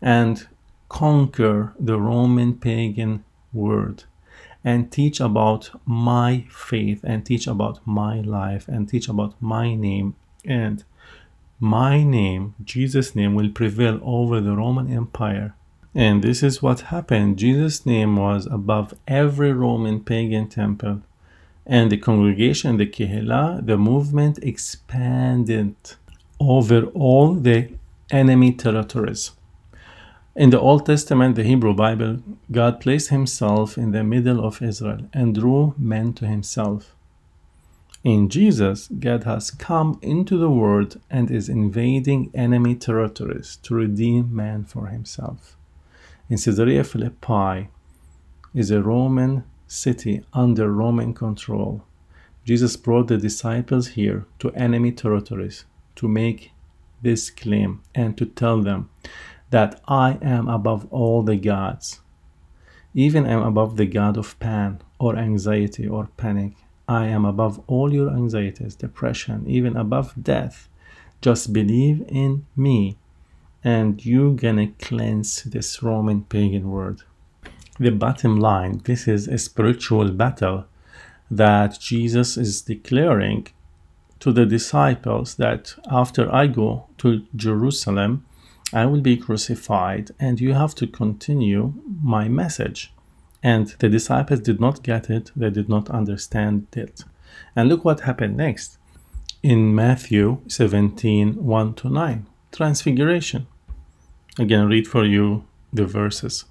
and 0.00 0.46
conquer 0.88 1.74
the 1.78 2.00
Roman 2.00 2.54
pagan 2.54 3.24
world 3.52 4.06
and 4.64 4.90
teach 4.90 5.20
about 5.20 5.70
my 5.86 6.44
faith 6.50 7.00
and 7.04 7.24
teach 7.24 7.46
about 7.46 7.80
my 7.86 8.20
life 8.20 8.68
and 8.68 8.88
teach 8.88 9.08
about 9.08 9.34
my 9.40 9.74
name. 9.74 10.14
And 10.44 10.84
my 11.60 12.04
name 12.04 12.54
jesus 12.62 13.16
name 13.16 13.34
will 13.34 13.50
prevail 13.50 13.98
over 14.02 14.40
the 14.40 14.54
roman 14.54 14.92
empire. 14.92 15.54
And 15.94 16.22
this 16.22 16.42
is 16.44 16.62
what 16.62 16.82
happened. 16.82 17.38
Jesus 17.38 17.84
name 17.84 18.14
was 18.14 18.46
above 18.46 18.94
every 19.08 19.52
roman 19.52 20.00
pagan 20.00 20.48
temple. 20.48 21.02
And 21.66 21.90
the 21.90 21.96
congregation 21.96 22.76
the 22.76 22.86
kehillah 22.86 23.66
the 23.66 23.76
movement 23.76 24.38
expanded 24.42 25.74
over 26.38 26.84
all 26.94 27.34
the 27.34 27.70
enemy 28.10 28.52
territories 28.52 29.32
in 30.38 30.50
the 30.50 30.60
Old 30.60 30.86
Testament, 30.86 31.34
the 31.34 31.42
Hebrew 31.42 31.74
Bible, 31.74 32.22
God 32.52 32.80
placed 32.80 33.08
himself 33.08 33.76
in 33.76 33.90
the 33.90 34.04
middle 34.04 34.46
of 34.46 34.62
Israel 34.62 35.08
and 35.12 35.34
drew 35.34 35.74
men 35.76 36.12
to 36.12 36.28
himself. 36.28 36.94
In 38.04 38.28
Jesus, 38.28 38.86
God 38.86 39.24
has 39.24 39.50
come 39.50 39.98
into 40.00 40.38
the 40.38 40.48
world 40.48 41.00
and 41.10 41.28
is 41.28 41.48
invading 41.48 42.30
enemy 42.34 42.76
territories 42.76 43.58
to 43.64 43.74
redeem 43.74 44.32
man 44.34 44.62
for 44.62 44.86
himself. 44.86 45.56
In 46.30 46.38
Caesarea 46.38 46.84
Philippi 46.84 47.68
is 48.54 48.70
a 48.70 48.80
Roman 48.80 49.42
city 49.66 50.24
under 50.32 50.70
Roman 50.70 51.14
control. 51.14 51.82
Jesus 52.44 52.76
brought 52.76 53.08
the 53.08 53.18
disciples 53.18 53.88
here 53.88 54.24
to 54.38 54.52
enemy 54.52 54.92
territories 54.92 55.64
to 55.96 56.06
make 56.06 56.52
this 57.02 57.28
claim 57.28 57.82
and 57.92 58.16
to 58.16 58.24
tell 58.24 58.62
them 58.62 58.88
that 59.50 59.80
I 59.88 60.18
am 60.22 60.48
above 60.48 60.86
all 60.90 61.22
the 61.22 61.36
gods. 61.36 62.00
Even 62.94 63.26
I 63.26 63.32
am 63.32 63.42
above 63.42 63.76
the 63.76 63.86
god 63.86 64.16
of 64.16 64.38
pan 64.38 64.80
or 64.98 65.16
anxiety 65.16 65.86
or 65.86 66.08
panic. 66.16 66.54
I 66.88 67.06
am 67.06 67.24
above 67.24 67.62
all 67.66 67.92
your 67.92 68.10
anxieties, 68.10 68.74
depression, 68.74 69.44
even 69.46 69.76
above 69.76 70.14
death. 70.22 70.68
Just 71.20 71.52
believe 71.52 72.04
in 72.08 72.46
me 72.56 72.96
and 73.64 74.04
you're 74.04 74.34
gonna 74.34 74.68
cleanse 74.78 75.42
this 75.42 75.82
Roman 75.82 76.22
pagan 76.22 76.70
world. 76.70 77.04
The 77.78 77.90
bottom 77.90 78.38
line 78.38 78.80
this 78.84 79.06
is 79.06 79.28
a 79.28 79.38
spiritual 79.38 80.10
battle 80.12 80.66
that 81.30 81.78
Jesus 81.78 82.36
is 82.36 82.62
declaring 82.62 83.48
to 84.20 84.32
the 84.32 84.46
disciples 84.46 85.34
that 85.36 85.74
after 85.90 86.32
I 86.34 86.46
go 86.46 86.86
to 86.98 87.24
Jerusalem, 87.36 88.24
I 88.72 88.84
will 88.86 89.00
be 89.00 89.16
crucified, 89.16 90.10
and 90.20 90.40
you 90.40 90.52
have 90.52 90.74
to 90.76 90.86
continue 90.86 91.72
my 92.02 92.28
message. 92.28 92.92
And 93.42 93.68
the 93.78 93.88
disciples 93.88 94.40
did 94.40 94.60
not 94.60 94.82
get 94.82 95.08
it, 95.08 95.30
they 95.34 95.50
did 95.50 95.68
not 95.68 95.88
understand 95.88 96.66
it. 96.76 97.04
And 97.56 97.68
look 97.68 97.84
what 97.84 98.00
happened 98.00 98.36
next 98.36 98.78
in 99.42 99.74
Matthew 99.74 100.42
17 100.48 101.44
1 101.44 101.74
to 101.74 101.88
9. 101.88 102.26
Transfiguration. 102.52 103.46
Again, 104.38 104.66
read 104.68 104.86
for 104.86 105.04
you 105.04 105.44
the 105.72 105.86
verses. 105.86 106.44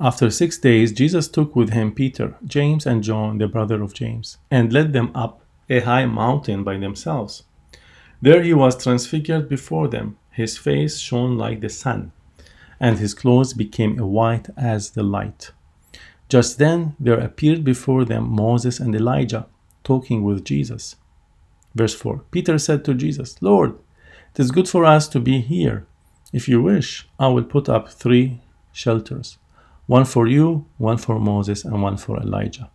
After 0.00 0.28
six 0.30 0.58
days, 0.58 0.92
Jesus 0.92 1.28
took 1.28 1.54
with 1.54 1.70
him 1.70 1.92
Peter, 1.92 2.34
James, 2.44 2.84
and 2.84 3.02
John, 3.02 3.38
the 3.38 3.48
brother 3.48 3.82
of 3.82 3.94
James, 3.94 4.38
and 4.50 4.72
led 4.72 4.92
them 4.92 5.10
up 5.14 5.42
a 5.70 5.80
high 5.80 6.06
mountain 6.06 6.64
by 6.64 6.76
themselves. 6.76 7.44
There 8.20 8.42
he 8.42 8.54
was 8.54 8.82
transfigured 8.82 9.48
before 9.48 9.88
them 9.88 10.18
his 10.34 10.58
face 10.58 10.98
shone 10.98 11.38
like 11.38 11.60
the 11.60 11.68
sun, 11.68 12.12
and 12.80 12.98
his 12.98 13.14
clothes 13.14 13.54
became 13.54 13.96
white 13.98 14.48
as 14.56 14.90
the 14.90 15.02
light. 15.02 15.52
Just 16.28 16.58
then 16.58 16.96
there 16.98 17.20
appeared 17.20 17.62
before 17.64 18.04
them 18.04 18.28
Moses 18.28 18.80
and 18.80 18.94
Elijah 18.94 19.46
talking 19.84 20.24
with 20.24 20.44
Jesus. 20.44 20.96
Verse 21.74 21.94
4 21.94 22.24
Peter 22.30 22.58
said 22.58 22.84
to 22.84 22.94
Jesus, 22.94 23.40
Lord, 23.40 23.78
it 24.34 24.40
is 24.40 24.50
good 24.50 24.68
for 24.68 24.84
us 24.84 25.06
to 25.08 25.20
be 25.20 25.40
here. 25.40 25.86
If 26.32 26.48
you 26.48 26.60
wish, 26.60 27.08
I 27.18 27.28
will 27.28 27.44
put 27.44 27.68
up 27.68 27.88
three 27.88 28.40
shelters 28.72 29.38
one 29.86 30.06
for 30.06 30.26
you, 30.26 30.64
one 30.78 30.96
for 30.96 31.20
Moses, 31.20 31.64
and 31.64 31.82
one 31.82 31.98
for 31.98 32.18
Elijah. 32.18 32.70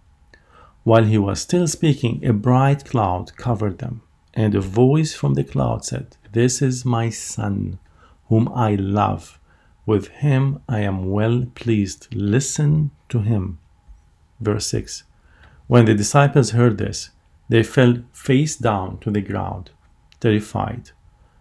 While 0.83 1.05
he 1.05 1.17
was 1.17 1.41
still 1.41 1.67
speaking, 1.67 2.23
a 2.23 2.33
bright 2.33 2.85
cloud 2.85 3.35
covered 3.35 3.79
them, 3.79 4.01
and 4.33 4.53
a 4.53 4.61
voice 4.61 5.13
from 5.13 5.33
the 5.33 5.43
cloud 5.43 5.83
said, 5.83 6.17
this 6.31 6.61
is 6.61 6.85
my 6.85 7.09
Son, 7.09 7.79
whom 8.27 8.49
I 8.49 8.75
love. 8.75 9.39
With 9.85 10.07
him 10.07 10.61
I 10.69 10.81
am 10.81 11.09
well 11.09 11.45
pleased. 11.55 12.07
Listen 12.13 12.91
to 13.09 13.19
him. 13.19 13.57
Verse 14.39 14.67
6 14.67 15.03
When 15.67 15.85
the 15.85 15.95
disciples 15.95 16.51
heard 16.51 16.77
this, 16.77 17.09
they 17.49 17.63
fell 17.63 18.03
face 18.13 18.55
down 18.55 18.99
to 18.99 19.09
the 19.09 19.21
ground, 19.21 19.71
terrified. 20.19 20.91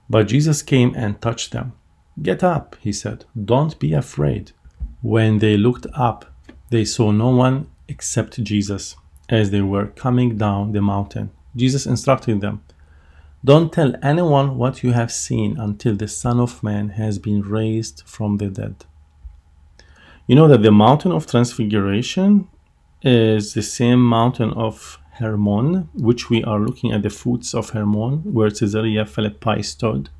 But 0.08 0.28
Jesus 0.28 0.62
came 0.62 0.94
and 0.94 1.20
touched 1.20 1.52
them. 1.52 1.74
Get 2.22 2.42
up, 2.42 2.76
he 2.80 2.92
said. 2.92 3.26
Don't 3.36 3.78
be 3.78 3.92
afraid. 3.92 4.52
When 5.02 5.38
they 5.38 5.56
looked 5.56 5.86
up, 5.94 6.34
they 6.70 6.84
saw 6.84 7.10
no 7.10 7.28
one 7.28 7.66
except 7.88 8.42
Jesus 8.42 8.96
as 9.28 9.50
they 9.50 9.60
were 9.60 9.88
coming 9.88 10.38
down 10.38 10.72
the 10.72 10.80
mountain. 10.80 11.30
Jesus 11.54 11.86
instructed 11.86 12.40
them 12.40 12.62
don't 13.44 13.72
tell 13.72 13.94
anyone 14.02 14.56
what 14.56 14.82
you 14.82 14.92
have 14.92 15.12
seen 15.12 15.58
until 15.58 15.94
the 15.94 16.08
Son 16.08 16.40
of 16.40 16.62
Man 16.62 16.90
has 16.90 17.20
been 17.20 17.40
raised 17.42 18.02
from 18.04 18.38
the 18.38 18.48
dead. 18.48 18.84
You 20.26 20.34
know 20.34 20.48
that 20.48 20.62
the 20.62 20.72
mountain 20.72 21.12
of 21.12 21.26
transfiguration 21.26 22.48
is 23.02 23.54
the 23.54 23.62
same 23.62 24.04
mountain 24.04 24.52
of 24.54 24.98
Hermon, 25.12 25.88
which 25.94 26.28
we 26.28 26.42
are 26.42 26.58
looking 26.58 26.92
at 26.92 27.02
the 27.02 27.10
foots 27.10 27.54
of 27.54 27.70
Hermon, 27.70 28.22
where 28.24 28.50
Caesarea 28.50 29.06
Philippi 29.06 29.62
stood. 29.62 30.10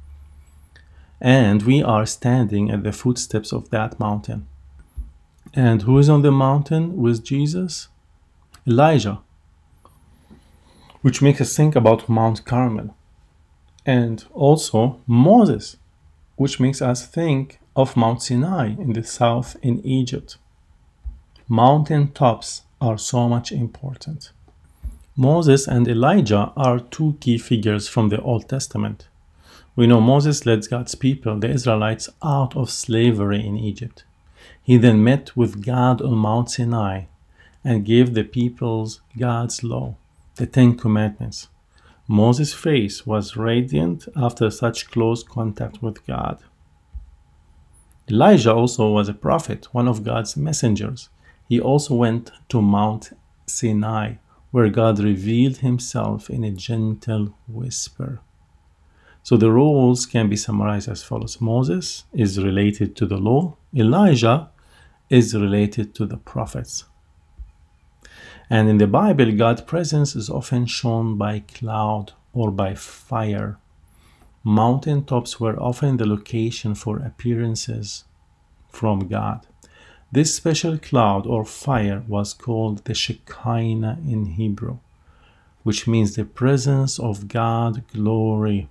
And 1.20 1.64
we 1.64 1.82
are 1.82 2.06
standing 2.06 2.70
at 2.70 2.84
the 2.84 2.92
footsteps 2.92 3.52
of 3.52 3.70
that 3.70 3.98
mountain. 3.98 4.46
And 5.54 5.82
who 5.82 5.98
is 5.98 6.08
on 6.08 6.22
the 6.22 6.30
mountain 6.30 6.96
with 6.96 7.24
Jesus? 7.24 7.88
Elijah, 8.64 9.20
which 11.02 11.20
makes 11.20 11.40
us 11.40 11.56
think 11.56 11.74
about 11.74 12.08
Mount 12.08 12.44
Carmel 12.44 12.94
and 13.88 14.26
also 14.34 15.00
Moses, 15.06 15.78
which 16.36 16.60
makes 16.60 16.82
us 16.82 17.06
think 17.06 17.58
of 17.74 17.96
Mount 17.96 18.22
Sinai 18.22 18.74
in 18.78 18.92
the 18.92 19.02
south 19.02 19.56
in 19.62 19.80
Egypt. 19.80 20.36
Mountain 21.48 22.12
tops 22.12 22.64
are 22.82 22.98
so 22.98 23.26
much 23.30 23.50
important. 23.50 24.30
Moses 25.16 25.66
and 25.66 25.88
Elijah 25.88 26.52
are 26.54 26.78
two 26.78 27.16
key 27.20 27.38
figures 27.38 27.88
from 27.88 28.10
the 28.10 28.20
Old 28.20 28.46
Testament. 28.46 29.08
We 29.74 29.86
know 29.86 30.02
Moses 30.02 30.44
led 30.44 30.68
God's 30.68 30.94
people, 30.94 31.38
the 31.38 31.48
Israelites, 31.48 32.10
out 32.22 32.54
of 32.54 32.68
slavery 32.68 33.46
in 33.46 33.56
Egypt. 33.56 34.04
He 34.62 34.76
then 34.76 35.02
met 35.02 35.34
with 35.34 35.64
God 35.64 36.02
on 36.02 36.18
Mount 36.18 36.50
Sinai 36.50 37.04
and 37.64 37.86
gave 37.86 38.12
the 38.12 38.24
peoples 38.24 39.00
God's 39.18 39.64
law, 39.64 39.96
the 40.34 40.46
Ten 40.46 40.76
Commandments. 40.76 41.48
Moses' 42.10 42.54
face 42.54 43.06
was 43.06 43.36
radiant 43.36 44.08
after 44.16 44.50
such 44.50 44.90
close 44.90 45.22
contact 45.22 45.82
with 45.82 46.06
God. 46.06 46.42
Elijah 48.10 48.54
also 48.54 48.90
was 48.90 49.10
a 49.10 49.14
prophet, 49.14 49.68
one 49.72 49.86
of 49.86 50.02
God's 50.02 50.34
messengers. 50.34 51.10
He 51.50 51.60
also 51.60 51.94
went 51.94 52.32
to 52.48 52.62
Mount 52.62 53.10
Sinai, 53.46 54.14
where 54.50 54.70
God 54.70 54.98
revealed 54.98 55.58
himself 55.58 56.30
in 56.30 56.44
a 56.44 56.50
gentle 56.50 57.34
whisper. 57.46 58.20
So 59.22 59.36
the 59.36 59.52
roles 59.52 60.06
can 60.06 60.30
be 60.30 60.36
summarized 60.36 60.88
as 60.88 61.02
follows 61.02 61.42
Moses 61.42 62.04
is 62.14 62.42
related 62.42 62.96
to 62.96 63.06
the 63.06 63.18
law, 63.18 63.58
Elijah 63.74 64.48
is 65.10 65.34
related 65.34 65.94
to 65.96 66.06
the 66.06 66.16
prophets. 66.16 66.86
And 68.50 68.68
in 68.68 68.78
the 68.78 68.86
Bible, 68.86 69.32
God's 69.32 69.62
presence 69.62 70.16
is 70.16 70.30
often 70.30 70.66
shown 70.66 71.18
by 71.18 71.40
cloud 71.40 72.12
or 72.32 72.50
by 72.50 72.74
fire. 72.74 73.58
Mountain 74.42 75.04
tops 75.04 75.38
were 75.38 75.60
often 75.60 75.98
the 75.98 76.06
location 76.06 76.74
for 76.74 76.98
appearances 76.98 78.04
from 78.70 79.08
God. 79.08 79.46
This 80.10 80.34
special 80.34 80.78
cloud 80.78 81.26
or 81.26 81.44
fire 81.44 82.02
was 82.08 82.32
called 82.32 82.84
the 82.84 82.94
Shekinah 82.94 83.98
in 84.06 84.24
Hebrew, 84.24 84.78
which 85.62 85.86
means 85.86 86.16
the 86.16 86.24
presence 86.24 86.98
of 86.98 87.28
God 87.28 87.86
glory, 87.92 88.68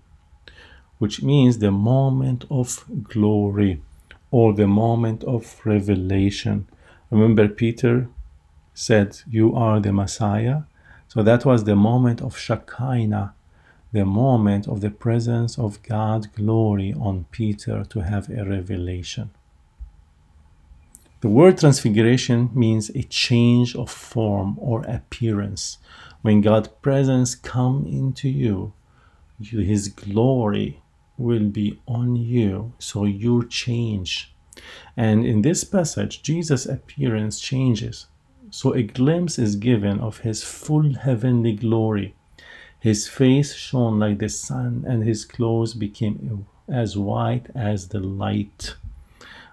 which 0.97 1.21
means 1.21 1.59
the 1.59 1.71
moment 1.71 2.45
of 2.49 2.83
glory 3.03 3.83
or 4.31 4.53
the 4.53 4.65
moment 4.65 5.23
of 5.25 5.61
revelation. 5.63 6.67
Remember, 7.11 7.47
Peter 7.47 8.09
said, 8.77 9.21
You 9.27 9.55
are 9.55 9.79
the 9.79 9.91
Messiah. 9.91 10.61
So 11.07 11.23
that 11.23 11.45
was 11.45 11.63
the 11.63 11.75
moment 11.75 12.21
of 12.21 12.37
Shekinah, 12.37 13.33
the 13.91 14.05
moment 14.05 14.67
of 14.67 14.81
the 14.81 14.91
presence 14.91 15.57
of 15.57 15.81
God's 15.81 16.27
glory 16.27 16.93
on 16.93 17.25
Peter 17.31 17.83
to 17.85 18.01
have 18.01 18.29
a 18.29 18.45
revelation. 18.45 19.31
The 21.21 21.29
word 21.29 21.57
transfiguration 21.57 22.51
means 22.53 22.91
a 22.91 23.01
change 23.01 23.75
of 23.75 23.89
form 23.89 24.57
or 24.59 24.83
appearance. 24.83 25.79
When 26.21 26.41
God's 26.41 26.67
presence 26.67 27.33
come 27.33 27.87
into 27.87 28.29
you, 28.29 28.73
his 29.39 29.87
glory 29.87 30.83
will 31.17 31.49
be 31.49 31.79
on 31.87 32.15
you, 32.15 32.73
so 32.77 33.05
you 33.05 33.47
change. 33.47 34.35
And 34.95 35.25
in 35.25 35.41
this 35.41 35.63
passage, 35.63 36.21
Jesus' 36.21 36.67
appearance 36.67 37.39
changes. 37.39 38.05
So 38.49 38.73
a 38.73 38.83
glimpse 38.83 39.37
is 39.37 39.55
given 39.55 39.99
of 39.99 40.19
his 40.19 40.43
full 40.43 40.93
heavenly 40.93 41.53
glory. 41.53 42.15
His 42.79 43.07
face 43.07 43.53
shone 43.53 43.99
like 43.99 44.19
the 44.19 44.29
sun, 44.29 44.85
and 44.87 45.03
his 45.03 45.25
clothes 45.25 45.73
became 45.73 46.47
as 46.67 46.97
white 46.97 47.47
as 47.55 47.89
the 47.89 47.99
light. 47.99 48.75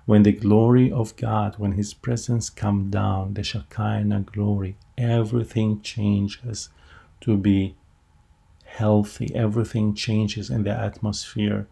When 0.06 0.22
the 0.22 0.32
glory 0.32 0.92
of 0.92 1.16
God, 1.16 1.54
when 1.58 1.72
his 1.72 1.94
presence 1.94 2.50
come 2.50 2.90
down, 2.90 3.34
the 3.34 3.42
Shekinah 3.42 4.26
glory, 4.32 4.76
everything 4.98 5.80
changes 5.80 6.68
to 7.22 7.36
be 7.36 7.74
healthy. 8.64 9.34
Everything 9.34 9.94
changes 9.94 10.50
in 10.50 10.64
the 10.64 10.70
atmosphere 10.72 11.66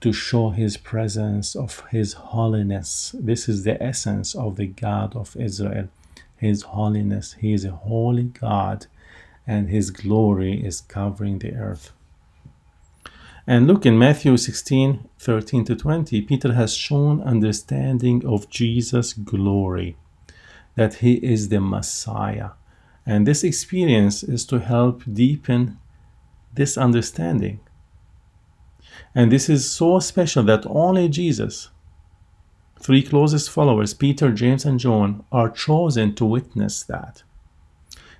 to 0.00 0.12
show 0.12 0.50
his 0.50 0.76
presence 0.76 1.56
of 1.56 1.80
his 1.90 2.12
holiness. 2.12 3.14
This 3.18 3.48
is 3.48 3.64
the 3.64 3.82
essence 3.82 4.34
of 4.34 4.56
the 4.56 4.66
God 4.66 5.16
of 5.16 5.36
Israel. 5.36 5.88
His 6.36 6.62
holiness. 6.62 7.34
He 7.40 7.52
is 7.52 7.64
a 7.64 7.70
holy 7.70 8.24
God 8.24 8.86
and 9.46 9.68
his 9.68 9.90
glory 9.90 10.64
is 10.64 10.80
covering 10.80 11.38
the 11.38 11.54
earth. 11.54 11.92
And 13.46 13.68
look 13.68 13.86
in 13.86 13.96
Matthew 13.96 14.36
16 14.36 15.08
13 15.18 15.64
to 15.66 15.76
20, 15.76 16.20
Peter 16.22 16.52
has 16.52 16.74
shown 16.74 17.22
understanding 17.22 18.26
of 18.26 18.50
Jesus' 18.50 19.12
glory, 19.12 19.96
that 20.74 20.94
he 20.94 21.14
is 21.14 21.48
the 21.48 21.60
Messiah. 21.60 22.50
And 23.04 23.24
this 23.24 23.44
experience 23.44 24.24
is 24.24 24.44
to 24.46 24.58
help 24.58 25.02
deepen 25.10 25.78
this 26.52 26.76
understanding. 26.76 27.60
And 29.14 29.30
this 29.30 29.48
is 29.48 29.70
so 29.70 30.00
special 30.00 30.42
that 30.44 30.66
only 30.66 31.08
Jesus, 31.08 31.70
three 32.78 33.02
closest 33.02 33.50
followers, 33.50 33.94
Peter, 33.94 34.30
James, 34.32 34.64
and 34.64 34.78
John, 34.78 35.24
are 35.32 35.50
chosen 35.50 36.14
to 36.14 36.24
witness 36.24 36.82
that. 36.84 37.22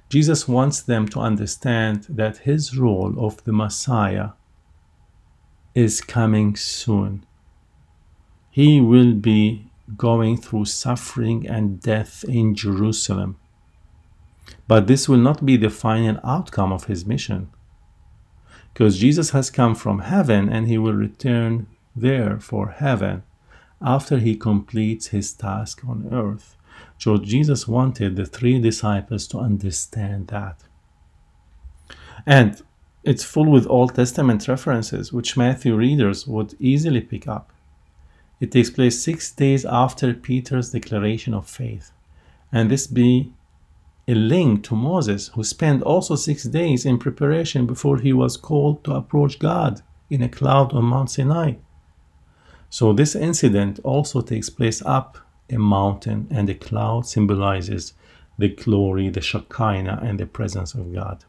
Jesus 0.09 0.47
wants 0.47 0.81
them 0.81 1.09
to 1.09 1.21
understand 1.21 2.07
that 2.09 2.39
his 2.39 2.77
role 2.77 3.15
of 3.19 3.43
the 3.45 3.53
Messiah 3.53 4.31
is 5.75 6.01
coming 6.01 6.57
soon. 6.57 7.27
He 8.51 8.81
will 8.81 9.15
be 9.15 9.67
going 9.97 10.37
through 10.37 10.65
suffering 10.65 11.47
and 11.47 11.81
death 11.81 12.25
in 12.25 12.55
Jerusalem. 12.55 13.37
But 14.69 14.87
this 14.87 15.09
will 15.09 15.19
not 15.19 15.45
be 15.45 15.57
the 15.57 15.71
final 15.71 16.19
outcome 16.25 16.73
of 16.73 16.85
his 16.85 17.05
mission 17.05 17.51
because 18.73 18.99
Jesus 18.99 19.31
has 19.31 19.49
come 19.49 19.75
from 19.75 20.01
heaven 20.01 20.51
and 20.51 20.69
he 20.69 20.77
will 20.77 20.93
return 20.93 21.67
there 21.95 22.39
for 22.39 22.69
heaven 22.69 23.23
after 23.81 24.19
he 24.19 24.37
completes 24.37 25.09
his 25.09 25.33
task 25.33 25.83
on 25.87 26.09
earth. 26.13 26.57
So 26.99 27.19
Jesus 27.19 27.69
wanted 27.69 28.17
the 28.17 28.27
three 28.27 28.61
disciples 28.61 29.27
to 29.29 29.39
understand 29.39 30.29
that. 30.29 30.63
And 32.27 32.63
it's 33.05 33.23
full 33.23 33.51
with 33.51 33.69
Old 33.69 33.95
Testament 33.95 34.49
references, 34.49 35.13
which 35.13 35.37
Matthew 35.37 35.77
readers 35.77 36.27
would 36.27 36.55
easily 36.59 37.01
pick 37.01 37.29
up. 37.29 37.53
It 38.41 38.53
takes 38.53 38.69
place 38.69 39.03
six 39.03 39.31
days 39.31 39.65
after 39.65 40.13
Peter's 40.13 40.73
declaration 40.73 41.33
of 41.33 41.49
faith, 41.49 41.93
and 42.53 42.71
this 42.71 42.87
be 42.87 43.33
a 44.09 44.15
link 44.15 44.65
to 44.65 44.77
Moses, 44.77 45.29
who 45.29 45.43
spent 45.43 45.83
also 45.83 46.17
six 46.17 46.45
days 46.45 46.85
in 46.85 46.99
preparation 46.99 47.67
before 47.67 47.99
he 47.99 48.13
was 48.13 48.37
called 48.37 48.85
to 48.85 48.95
approach 48.95 49.39
God 49.39 49.83
in 50.11 50.23
a 50.23 50.29
cloud 50.29 50.73
on 50.73 50.85
Mount 50.85 51.11
Sinai. 51.11 51.55
So, 52.71 52.93
this 52.93 53.15
incident 53.15 53.81
also 53.85 54.21
takes 54.21 54.51
place 54.51 54.83
up 54.85 55.19
a 55.49 55.59
mountain, 55.59 56.27
and 56.31 56.49
the 56.49 56.55
cloud 56.55 57.07
symbolizes 57.07 57.95
the 58.39 58.49
glory, 58.49 59.09
the 59.09 59.21
Shekinah, 59.21 60.01
and 60.03 60.19
the 60.19 60.27
presence 60.27 60.75
of 60.75 60.93
God. 60.93 61.25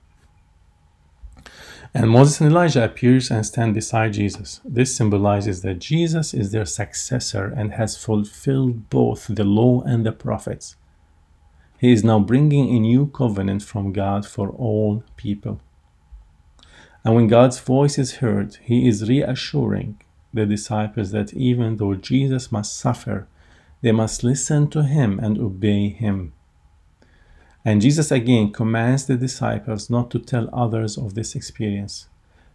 And 1.94 2.10
Moses 2.10 2.42
and 2.42 2.52
Elijah 2.52 2.84
appears 2.84 3.32
and 3.32 3.46
stand 3.46 3.74
beside 3.74 4.14
Jesus. 4.14 4.60
This 4.66 4.96
symbolizes 4.96 5.62
that 5.62 5.80
Jesus 5.80 6.34
is 6.34 6.52
their 6.52 6.66
successor 6.66 7.54
and 7.56 7.74
has 7.74 7.98
fulfilled 7.98 8.90
both 8.90 9.28
the 9.30 9.44
law 9.44 9.82
and 9.84 10.06
the 10.06 10.12
prophets. 10.12 10.76
He 11.80 11.92
is 11.94 12.04
now 12.04 12.20
bringing 12.20 12.76
a 12.76 12.80
new 12.80 13.08
covenant 13.08 13.64
from 13.64 13.94
God 13.94 14.26
for 14.26 14.50
all 14.50 15.04
people. 15.16 15.62
And 17.06 17.16
when 17.16 17.28
God's 17.28 17.60
voice 17.60 17.98
is 17.98 18.16
heard, 18.16 18.58
he 18.62 18.88
is 18.88 19.08
reassuring 19.08 20.02
the 20.34 20.46
disciples 20.46 21.12
that 21.12 21.34
even 21.34 21.78
though 21.78 21.96
Jesus 21.96 22.52
must 22.52 22.78
suffer, 22.78 23.28
they 23.82 23.92
must 23.92 24.24
listen 24.24 24.70
to 24.70 24.84
him 24.84 25.20
and 25.20 25.38
obey 25.38 25.90
him. 25.90 26.34
And 27.64 27.82
Jesus 27.82 28.12
again 28.12 28.52
commands 28.52 29.06
the 29.06 29.18
disciples 29.18 29.90
not 29.90 30.10
to 30.12 30.20
tell 30.20 30.50
others 30.54 30.98
of 30.98 31.14
this 31.14 31.36
experience. 31.36 32.08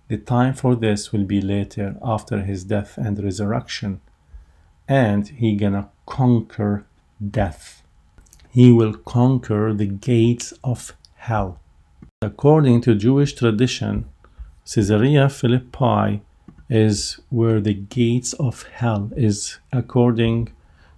The 0.09 0.19
time 0.19 0.55
for 0.55 0.75
this 0.75 1.13
will 1.13 1.25
be 1.25 1.41
later 1.41 1.97
after 2.03 2.43
his 2.43 2.65
death 2.65 2.97
and 2.99 3.23
resurrection. 3.23 4.01
And 4.89 5.29
he 5.29 5.55
gonna 5.55 5.91
conquer 6.07 6.87
death 7.21 7.83
he 8.53 8.71
will 8.71 8.93
conquer 8.93 9.73
the 9.73 9.87
gates 9.87 10.53
of 10.63 10.93
hell. 11.15 11.59
According 12.21 12.83
to 12.83 12.95
Jewish 12.95 13.33
tradition, 13.33 14.05
Caesarea 14.67 15.31
Philippi 15.31 16.21
is 16.73 17.21
where 17.29 17.61
the 17.61 17.75
gates 17.75 18.33
of 18.35 18.63
hell 18.63 19.11
is 19.15 19.59
according 19.75 20.49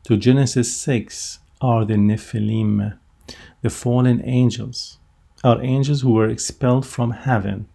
to 0.05 0.17
Genesis 0.17 0.75
6 0.77 1.41
are 1.61 1.85
the 1.85 1.95
Nephilim, 1.95 2.97
the 3.61 3.71
fallen 3.71 4.23
angels, 4.25 4.99
are 5.43 5.61
angels 5.61 6.03
who 6.03 6.13
were 6.13 6.29
expelled 6.29 6.87
from 6.87 7.11
heaven, 7.11 7.67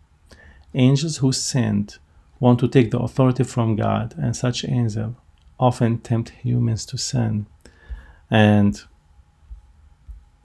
angels 0.73 1.17
who 1.17 1.33
sinned, 1.33 1.97
want 2.39 2.59
to 2.61 2.69
take 2.69 2.89
the 2.91 2.99
authority 2.99 3.43
from 3.43 3.75
God, 3.75 4.15
and 4.17 4.33
such 4.33 4.63
angels 4.63 5.15
often 5.59 5.97
tempt 5.97 6.29
humans 6.29 6.85
to 6.85 6.97
sin. 6.97 7.47
And 8.31 8.81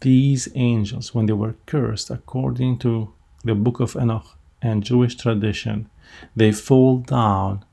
these 0.00 0.48
angels, 0.56 1.14
when 1.14 1.26
they 1.26 1.34
were 1.34 1.54
cursed, 1.66 2.10
according 2.10 2.78
to 2.78 3.12
the 3.44 3.54
book 3.54 3.78
of 3.78 3.94
Enoch 3.94 4.36
and 4.60 4.82
Jewish 4.82 5.14
tradition, 5.14 5.88
they 6.34 6.52
fall 6.52 6.98
down 6.98 7.64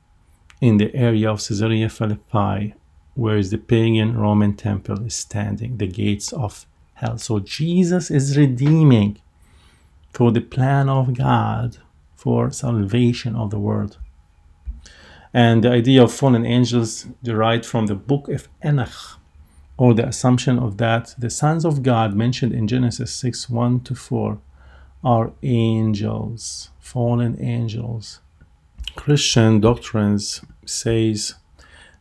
in 0.60 0.76
the 0.76 0.94
area 0.94 1.30
of 1.30 1.46
Caesarea 1.46 1.88
Philippi, 1.88 2.74
where 3.14 3.42
the 3.42 3.58
pagan 3.58 4.16
Roman 4.16 4.54
temple 4.54 5.04
is 5.04 5.14
standing, 5.14 5.76
the 5.76 5.86
gates 5.86 6.32
of 6.32 6.66
hell. 6.94 7.18
So 7.18 7.40
Jesus 7.40 8.10
is 8.10 8.38
redeeming 8.38 9.18
for 10.12 10.30
the 10.30 10.40
plan 10.40 10.88
of 10.88 11.14
God 11.14 11.78
for 12.14 12.50
salvation 12.50 13.34
of 13.34 13.50
the 13.50 13.58
world. 13.58 13.98
And 15.34 15.64
the 15.64 15.70
idea 15.70 16.04
of 16.04 16.12
fallen 16.12 16.46
angels 16.46 17.06
derived 17.22 17.66
from 17.66 17.86
the 17.86 17.94
book 17.94 18.28
of 18.28 18.48
Enoch, 18.64 19.18
or 19.76 19.94
the 19.94 20.06
assumption 20.06 20.58
of 20.58 20.76
that 20.76 21.14
the 21.18 21.30
sons 21.30 21.64
of 21.64 21.82
God 21.82 22.14
mentioned 22.14 22.52
in 22.52 22.68
Genesis 22.68 23.12
6 23.14 23.48
1 23.50 23.80
to 23.80 23.94
4 23.94 24.38
are 25.04 25.32
angels, 25.42 26.70
fallen 26.78 27.36
angels. 27.40 28.20
Christian 28.94 29.60
doctrines 29.60 30.42
says 30.64 31.34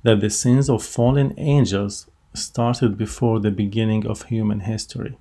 that 0.04 0.20
the 0.20 0.30
sins 0.30 0.70
of 0.70 0.84
fallen 0.84 1.34
angels 1.38 2.08
started 2.34 2.98
before 2.98 3.40
the 3.40 3.52
beginning 3.52 4.06
of 4.06 4.24
human 4.24 4.62
history. 4.62 5.18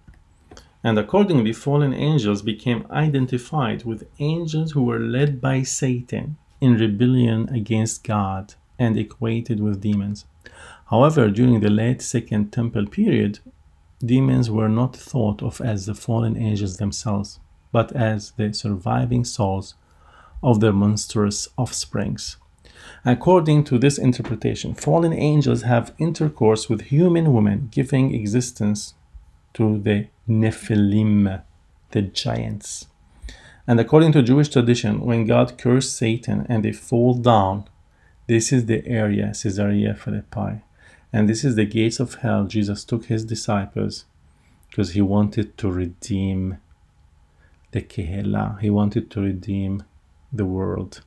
And 0.83 0.99
accordingly, 0.99 1.53
fallen 1.53 1.93
angels 1.93 2.43
became 2.43 2.87
identified 2.90 3.85
with 3.85 4.09
angels 4.19 4.73
who 4.73 4.83
were 4.83 4.99
led 4.99 5.40
by 5.40 5.62
Satan 5.62 6.37
in 6.61 6.75
rebellion 6.75 7.49
against 7.51 8.05
God 8.05 8.55
and 8.79 8.97
equated 8.97 9.61
with 9.61 9.81
demons. 9.81 10.25
However, 10.87 11.31
during 11.31 11.61
the 11.61 11.71
late 11.71 12.03
Second 12.03 12.51
Temple 12.53 12.87
period, 12.87 13.38
demons 14.05 14.51
were 14.51 14.69
not 14.69 14.97
thought 14.97 15.43
of 15.43 15.61
as 15.61 15.87
the 15.87 15.95
fallen 15.95 16.37
angels 16.37 16.79
themselves, 16.79 17.38
but 17.72 17.92
as 17.92 18.33
the 18.33 18.52
surviving 18.52 19.24
souls 19.24 19.74
of 20.42 20.61
their 20.61 20.72
monstrous 20.72 21.48
offsprings. 21.56 22.37
According 23.04 23.64
to 23.64 23.78
this 23.78 23.98
interpretation, 23.98 24.74
fallen 24.74 25.12
angels 25.12 25.62
have 25.62 25.94
intercourse 25.98 26.68
with 26.68 26.83
human 26.83 27.33
women, 27.33 27.68
giving 27.70 28.14
existence 28.14 28.94
to 29.54 29.78
the 29.78 30.09
Nephilim, 30.28 31.42
the 31.90 32.02
giants. 32.02 32.87
And 33.66 33.78
according 33.78 34.12
to 34.12 34.22
Jewish 34.22 34.48
tradition, 34.48 35.00
when 35.00 35.26
God 35.26 35.59
cursed 35.59 35.96
Satan 35.96 36.46
and 36.48 36.64
they 36.64 36.72
fall 36.72 37.14
down, 37.14 37.64
this 38.26 38.52
is 38.52 38.66
the 38.66 38.87
area, 38.87 39.33
Caesarea 39.35 39.94
Philippi. 39.94 40.62
And 41.12 41.28
this 41.28 41.44
is 41.44 41.56
the 41.56 41.64
gates 41.64 42.00
of 42.00 42.14
hell. 42.16 42.44
Jesus 42.44 42.85
took 42.85 43.06
his 43.06 43.24
disciples 43.24 44.04
because 44.68 44.92
he 44.92 45.00
wanted 45.00 45.59
to 45.59 45.70
redeem 45.70 46.59
the 47.72 47.83
Kehillah. 47.83 48.61
He 48.61 48.70
wanted 48.70 49.11
to 49.11 49.20
redeem 49.20 49.85
the 50.33 50.46
world. 50.46 51.02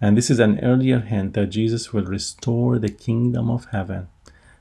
And 0.00 0.16
this 0.16 0.30
is 0.30 0.38
an 0.38 0.60
earlier 0.60 1.00
hint 1.00 1.34
that 1.34 1.46
Jesus 1.46 1.92
will 1.92 2.04
restore 2.04 2.78
the 2.78 2.90
kingdom 2.90 3.50
of 3.50 3.66
heaven. 3.66 4.08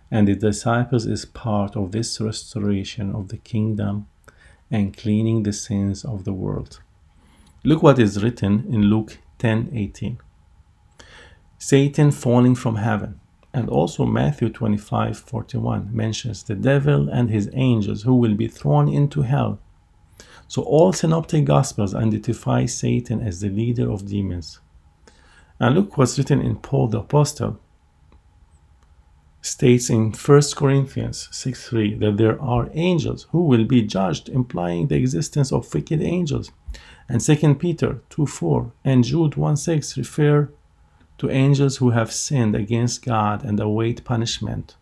And 0.10 0.28
the 0.28 0.36
disciples 0.36 1.06
is 1.06 1.26
part 1.26 1.76
of 1.76 1.92
this 1.92 2.20
restoration 2.20 3.14
of 3.14 3.28
the 3.28 3.38
kingdom 3.38 4.08
and 4.72 4.96
cleaning 4.96 5.44
the 5.44 5.54
sins 5.54 6.04
of 6.04 6.24
the 6.24 6.34
world. 6.34 6.80
Look 7.64 7.84
what 7.84 8.00
is 8.00 8.24
written 8.24 8.66
in 8.70 8.84
Luke 8.84 9.18
10 9.40 9.72
18. 9.74 10.20
Satan 11.60 12.12
falling 12.12 12.56
from 12.56 12.78
heaven. 12.78 13.20
And 13.54 13.70
also 13.70 14.06
Matthew 14.06 14.50
25 14.50 15.20
41 15.20 15.90
mentions 15.92 16.44
the 16.44 16.56
devil 16.56 17.10
and 17.10 17.30
his 17.30 17.50
angels 17.54 18.04
who 18.04 18.16
will 18.16 18.36
be 18.36 18.48
thrown 18.48 18.88
into 18.88 19.24
hell. 19.24 19.60
So 20.48 20.62
all 20.62 20.94
synoptic 20.94 21.46
gospels 21.46 21.94
identify 21.94 22.66
Satan 22.66 23.22
as 23.22 23.42
the 23.42 23.50
leader 23.50 23.92
of 23.92 24.08
demons. 24.08 24.60
And 25.60 25.76
look 25.76 25.98
what's 25.98 26.18
written 26.18 26.42
in 26.42 26.58
Paul 26.58 26.88
the 26.88 27.00
Apostle 27.00 27.60
states 29.42 29.90
in 29.90 30.12
1 30.12 30.42
Corinthians 30.56 31.30
6 31.32 31.70
3 31.70 31.96
that 31.96 32.18
there 32.18 32.42
are 32.42 32.70
angels 32.74 33.28
who 33.32 33.44
will 33.44 33.66
be 33.66 33.82
judged, 33.82 34.30
implying 34.30 34.88
the 34.88 34.96
existence 34.96 35.52
of 35.52 35.74
wicked 35.74 36.02
angels. 36.02 36.52
And 37.10 37.22
2 37.22 37.56
Peter 37.56 38.02
2 38.10 38.26
4 38.26 38.72
and 38.84 39.04
Jude 39.04 39.36
1 39.36 39.58
6 39.58 39.98
refer 39.98 40.50
to 41.18 41.30
angels 41.32 41.78
who 41.78 41.90
have 41.92 42.12
sinned 42.12 42.56
against 42.56 43.04
God 43.04 43.44
and 43.44 43.60
await 43.60 44.04
punishment 44.04 44.76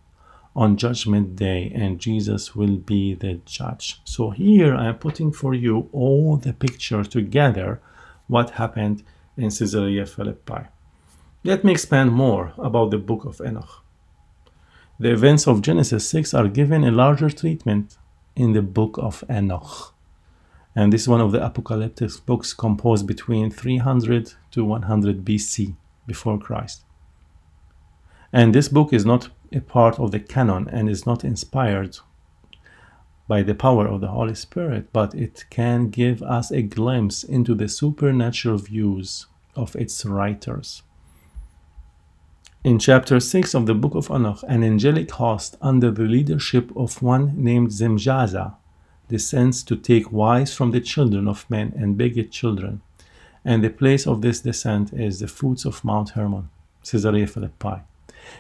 on 0.56 0.78
judgment 0.78 1.36
day 1.36 1.72
and 1.76 2.00
Jesus 2.00 2.56
will 2.56 2.78
be 2.78 3.14
the 3.14 3.42
judge. 3.46 4.02
So 4.06 4.30
here 4.30 4.74
I 4.74 4.88
am 4.88 4.98
putting 4.98 5.32
for 5.32 5.54
you 5.54 5.90
all 5.92 6.38
the 6.38 6.54
picture 6.54 7.04
together 7.04 7.82
what 8.28 8.52
happened 8.52 9.04
in 9.38 9.50
Caesarea 9.50 10.06
Philippi. 10.06 10.68
Let 11.44 11.64
me 11.64 11.74
expand 11.74 12.12
more 12.14 12.54
about 12.58 12.92
the 12.92 12.98
book 12.98 13.26
of 13.26 13.42
Enoch. 13.46 13.84
The 14.98 15.12
events 15.12 15.46
of 15.46 15.62
Genesis 15.62 16.10
6 16.10 16.34
are 16.34 16.48
given 16.48 16.84
a 16.84 16.92
larger 16.92 17.30
treatment 17.30 17.98
in 18.36 18.54
the 18.54 18.62
book 18.62 18.98
of 18.98 19.24
Enoch. 19.30 19.94
And 20.74 20.92
this 20.92 21.02
is 21.02 21.08
one 21.10 21.22
of 21.22 21.32
the 21.32 21.46
apocalyptic 21.46 22.12
books 22.26 22.54
composed 22.54 23.06
between 23.06 23.52
300 23.52 24.34
to 24.52 24.64
100 24.64 25.26
BC 25.26 25.76
before 26.08 26.40
Christ. 26.40 26.84
And 28.32 28.54
this 28.54 28.68
book 28.68 28.92
is 28.92 29.06
not 29.06 29.30
a 29.52 29.62
part 29.62 30.00
of 30.00 30.12
the 30.12 30.20
canon 30.20 30.68
and 30.70 30.90
is 30.90 31.06
not 31.06 31.24
inspired 31.24 31.98
by 33.28 33.42
the 33.42 33.56
power 33.56 33.88
of 33.88 34.02
the 34.02 34.10
Holy 34.10 34.36
Spirit, 34.36 34.94
but 34.94 35.16
it 35.16 35.46
can 35.50 35.90
give 35.90 36.22
us 36.24 36.52
a 36.52 36.62
glimpse 36.62 37.24
into 37.24 37.56
the 37.56 37.68
supernatural 37.68 38.58
views 38.58 39.26
of 39.56 39.76
its 39.76 40.06
writers. 40.06 40.84
In 42.64 42.80
chapter 42.80 43.20
6 43.20 43.54
of 43.54 43.66
the 43.66 43.76
book 43.76 43.96
of 43.96 44.10
Enoch, 44.10 44.44
an 44.48 44.64
angelic 44.64 45.12
host 45.12 45.56
under 45.62 45.92
the 45.92 46.04
leadership 46.04 46.72
of 46.76 47.02
one 47.02 47.34
named 47.36 47.70
Zemjaza 47.70 48.56
descends 49.08 49.64
to 49.64 49.76
take 49.76 50.12
wives 50.12 50.54
from 50.56 50.72
the 50.72 50.82
children 50.82 51.28
of 51.28 51.50
men 51.50 51.74
and 51.76 51.98
beget 51.98 52.32
children 52.32 52.82
and 53.46 53.64
the 53.64 53.70
place 53.70 54.08
of 54.08 54.22
this 54.22 54.42
descent 54.42 54.92
is 54.92 55.20
the 55.20 55.28
foots 55.28 55.66
of 55.66 55.84
Mount 55.86 56.10
Hermon, 56.10 56.50
Caesarea 56.84 57.28
Philippi. 57.28 57.84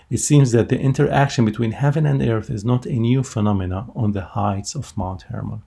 It 0.09 0.17
seems 0.17 0.51
that 0.51 0.69
the 0.69 0.79
interaction 0.79 1.45
between 1.45 1.71
heaven 1.71 2.05
and 2.05 2.21
earth 2.21 2.49
is 2.49 2.63
not 2.63 2.85
a 2.85 2.93
new 2.93 3.23
phenomena 3.23 3.87
on 3.95 4.11
the 4.11 4.21
heights 4.21 4.75
of 4.75 4.95
Mount 4.97 5.23
Hermon. 5.23 5.61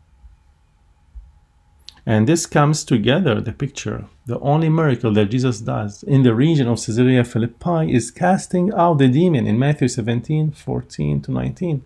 And 2.07 2.26
this 2.26 2.46
comes 2.46 2.85
together, 2.85 3.38
the 3.38 3.52
picture. 3.52 4.07
The 4.24 4.40
only 4.40 4.70
miracle 4.70 5.12
that 5.12 5.31
Jesus 5.31 5.61
does 5.61 6.02
in 6.02 6.22
the 6.22 6.35
region 6.35 6.66
of 6.66 6.78
Caesarea 6.78 7.22
Philippi 7.22 7.92
is 7.92 8.11
casting 8.11 8.72
out 8.72 8.96
the 8.96 9.09
demon 9.09 9.46
in 9.46 9.59
Matthew 9.59 9.88
17 9.88 10.52
14 10.52 11.20
to 11.20 11.31
19, 11.31 11.83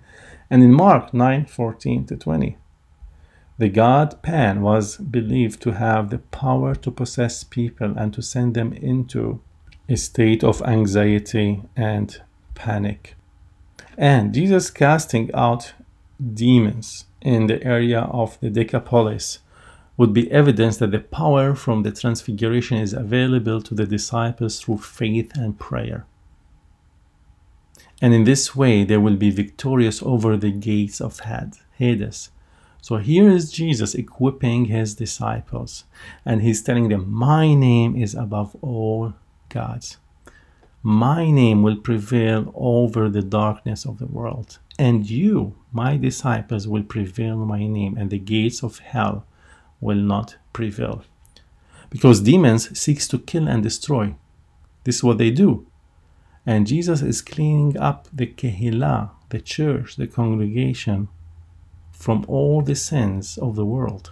and 0.49 0.63
in 0.63 0.73
Mark 0.73 1.13
9 1.13 1.47
14 1.47 2.07
to 2.07 2.17
20. 2.17 2.57
The 3.59 3.69
god 3.69 4.23
Pan 4.23 4.63
was 4.63 4.97
believed 4.97 5.61
to 5.63 5.73
have 5.73 6.11
the 6.11 6.19
power 6.19 6.75
to 6.77 6.91
possess 6.91 7.43
people 7.43 7.99
and 7.99 8.15
to 8.15 8.23
send 8.23 8.55
them 8.55 8.73
into 8.73 9.41
a 9.93 9.97
state 9.97 10.43
of 10.43 10.63
anxiety 10.63 11.63
and 11.77 12.23
panic. 12.55 13.15
And 13.99 14.33
Jesus 14.33 14.71
casting 14.71 15.31
out 15.35 15.75
demons 16.35 17.05
in 17.21 17.47
the 17.47 17.63
area 17.63 18.01
of 18.01 18.41
the 18.41 18.51
Decapolis 18.51 19.41
would 19.97 20.15
be 20.15 20.31
evidence 20.33 20.79
that 20.79 20.93
the 20.93 20.99
power 20.99 21.55
from 21.55 21.83
the 21.83 21.93
transfiguration 21.93 22.79
is 22.79 22.95
available 22.95 23.61
to 23.61 23.75
the 23.75 23.87
disciples 23.87 24.61
through 24.61 24.79
faith 24.79 25.31
and 25.37 25.59
prayer. 25.59 26.07
And 28.01 28.15
in 28.15 28.25
this 28.25 28.57
way, 28.57 28.85
they 28.85 28.97
will 28.97 29.17
be 29.17 29.31
victorious 29.31 30.03
over 30.03 30.37
the 30.37 30.51
gates 30.51 31.01
of 31.01 31.21
Hades 31.79 32.31
so 32.83 32.97
here 32.97 33.31
is 33.31 33.53
Jesus 33.53 33.95
equipping 33.95 34.65
his 34.65 34.97
disciples, 34.97 35.85
and 36.27 36.43
he's 36.43 36.65
telling 36.65 36.89
them, 36.89 37.09
My 37.09 37.55
name 37.55 37.95
is 37.95 38.13
above 38.13 38.57
all 38.61 39.15
gods. 39.53 39.99
My 40.83 41.31
name 41.31 41.63
will 41.63 41.77
prevail 41.77 42.53
over 42.57 43.09
the 43.09 43.23
darkness 43.23 43.85
of 43.85 43.99
the 43.99 44.07
world. 44.07 44.59
And 44.79 45.09
you, 45.09 45.55
my 45.71 45.97
disciples, 45.97 46.67
will 46.67 46.83
prevail 46.83 47.37
my 47.37 47.67
name, 47.67 47.97
and 47.97 48.11
the 48.11 48.19
gates 48.19 48.65
of 48.65 48.79
hell 48.79 49.25
will 49.81 50.03
not 50.15 50.37
prevail. 50.53 51.05
Because 51.89 52.23
demons 52.23 52.77
seeks 52.77 53.07
to 53.09 53.19
kill 53.19 53.47
and 53.47 53.63
destroy. 53.63 54.17
This 54.85 54.97
is 54.97 55.05
what 55.05 55.19
they 55.19 55.31
do. 55.31 55.67
And 56.45 56.67
Jesus 56.67 57.03
is 57.03 57.23
cleaning 57.23 57.79
up 57.79 58.09
the 58.13 58.27
Kehillah, 58.27 59.11
the 59.29 59.41
church, 59.41 59.95
the 59.97 60.09
congregation, 60.09 61.09
from 61.93 62.25
all 62.27 62.63
the 62.63 62.75
sins 62.75 63.39
of 63.39 63.55
the 63.55 63.67
world. 63.67 64.11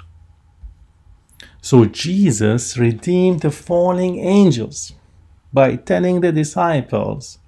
So 1.61 1.85
Jesus 1.85 2.79
redeemed 2.79 3.41
the 3.41 3.51
falling 3.51 4.21
angels 4.21 4.93
by 5.53 5.77
telling 5.77 6.21
the 6.21 6.33
disciples, 6.33 7.39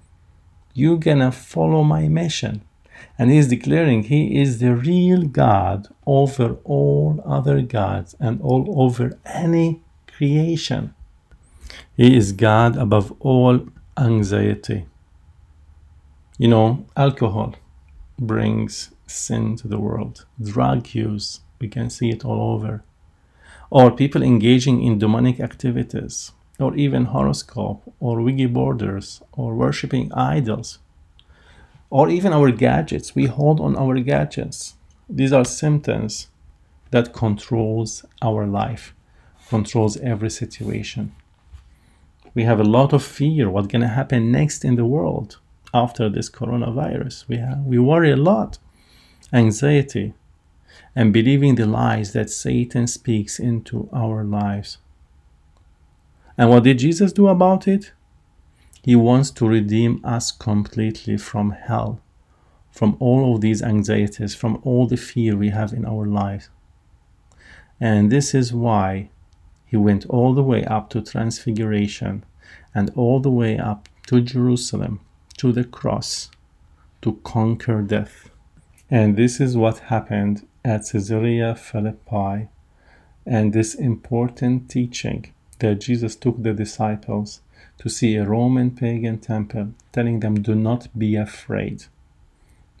You're 0.73 0.97
gonna 0.97 1.31
follow 1.31 1.83
my 1.83 2.07
mission. 2.07 2.61
And 3.17 3.29
he's 3.31 3.47
declaring 3.47 4.03
he 4.03 4.41
is 4.41 4.59
the 4.59 4.75
real 4.75 5.23
God 5.23 5.87
over 6.05 6.57
all 6.63 7.21
other 7.25 7.61
gods 7.61 8.15
and 8.19 8.41
all 8.41 8.65
over 8.83 9.19
any 9.25 9.81
creation. 10.07 10.93
He 11.95 12.17
is 12.17 12.31
God 12.31 12.75
above 12.77 13.13
all 13.19 13.67
anxiety. 13.97 14.85
You 16.37 16.47
know, 16.47 16.85
alcohol 16.97 17.55
brings 18.19 18.91
sin 19.05 19.55
to 19.57 19.67
the 19.67 19.79
world. 19.79 20.25
Drug 20.41 20.93
use, 20.93 21.41
we 21.59 21.67
can 21.67 21.89
see 21.89 22.09
it 22.09 22.25
all 22.25 22.55
over. 22.55 22.83
Or 23.69 23.91
people 23.91 24.23
engaging 24.23 24.83
in 24.83 24.99
demonic 24.99 25.39
activities, 25.39 26.31
or 26.63 26.75
even 26.75 27.05
horoscope, 27.05 27.81
or 27.99 28.21
Ouija 28.21 28.47
borders 28.47 29.21
or 29.33 29.53
worshipping 29.53 30.11
idols, 30.13 30.79
or 31.89 32.09
even 32.09 32.33
our 32.33 32.51
gadgets. 32.51 33.13
We 33.15 33.25
hold 33.27 33.59
on 33.59 33.75
our 33.75 33.99
gadgets. 33.99 34.75
These 35.09 35.33
are 35.33 35.45
symptoms 35.45 36.27
that 36.91 37.13
controls 37.13 38.05
our 38.21 38.47
life, 38.47 38.95
controls 39.49 39.97
every 39.97 40.29
situation. 40.29 41.13
We 42.33 42.43
have 42.43 42.59
a 42.59 42.71
lot 42.77 42.93
of 42.93 43.03
fear 43.03 43.49
what's 43.49 43.67
going 43.67 43.81
to 43.81 43.99
happen 43.99 44.31
next 44.31 44.65
in 44.65 44.75
the 44.75 44.85
world 44.85 45.37
after 45.73 46.09
this 46.09 46.29
coronavirus. 46.29 47.27
We 47.27 47.37
have, 47.37 47.59
we 47.59 47.77
worry 47.77 48.11
a 48.11 48.23
lot 48.31 48.57
anxiety, 49.33 50.13
and 50.95 51.11
believing 51.11 51.55
the 51.55 51.65
lies 51.65 52.13
that 52.13 52.29
Satan 52.29 52.85
speaks 52.87 53.39
into 53.39 53.89
our 53.91 54.23
lives. 54.23 54.77
And 56.37 56.49
what 56.49 56.63
did 56.63 56.79
Jesus 56.79 57.13
do 57.13 57.27
about 57.27 57.67
it? 57.67 57.91
He 58.83 58.95
wants 58.95 59.31
to 59.31 59.47
redeem 59.47 60.01
us 60.03 60.31
completely 60.31 61.17
from 61.17 61.51
hell, 61.51 62.01
from 62.71 62.97
all 62.99 63.35
of 63.35 63.41
these 63.41 63.61
anxieties, 63.61 64.35
from 64.35 64.59
all 64.63 64.87
the 64.87 64.97
fear 64.97 65.37
we 65.37 65.49
have 65.49 65.73
in 65.73 65.85
our 65.85 66.05
lives. 66.05 66.49
And 67.79 68.11
this 68.11 68.33
is 68.33 68.53
why 68.53 69.09
he 69.65 69.77
went 69.77 70.05
all 70.07 70.33
the 70.33 70.43
way 70.43 70.63
up 70.65 70.89
to 70.91 71.01
transfiguration 71.01 72.25
and 72.75 72.91
all 72.95 73.19
the 73.19 73.31
way 73.31 73.57
up 73.57 73.89
to 74.07 74.21
Jerusalem, 74.21 74.99
to 75.37 75.51
the 75.51 75.63
cross, 75.63 76.29
to 77.01 77.13
conquer 77.23 77.81
death. 77.81 78.29
And 78.89 79.15
this 79.15 79.39
is 79.39 79.55
what 79.55 79.79
happened 79.79 80.47
at 80.65 80.89
Caesarea 80.91 81.55
Philippi. 81.55 82.49
And 83.25 83.53
this 83.53 83.73
important 83.75 84.69
teaching 84.69 85.32
that 85.63 85.79
Jesus 85.79 86.15
took 86.17 86.43
the 86.43 86.53
disciples 86.53 87.39
to 87.77 87.89
see 87.89 88.15
a 88.15 88.25
Roman 88.25 88.69
pagan 88.71 89.17
temple, 89.17 89.73
telling 89.93 90.19
them, 90.19 90.35
Do 90.35 90.55
not 90.55 90.87
be 90.97 91.15
afraid. 91.15 91.85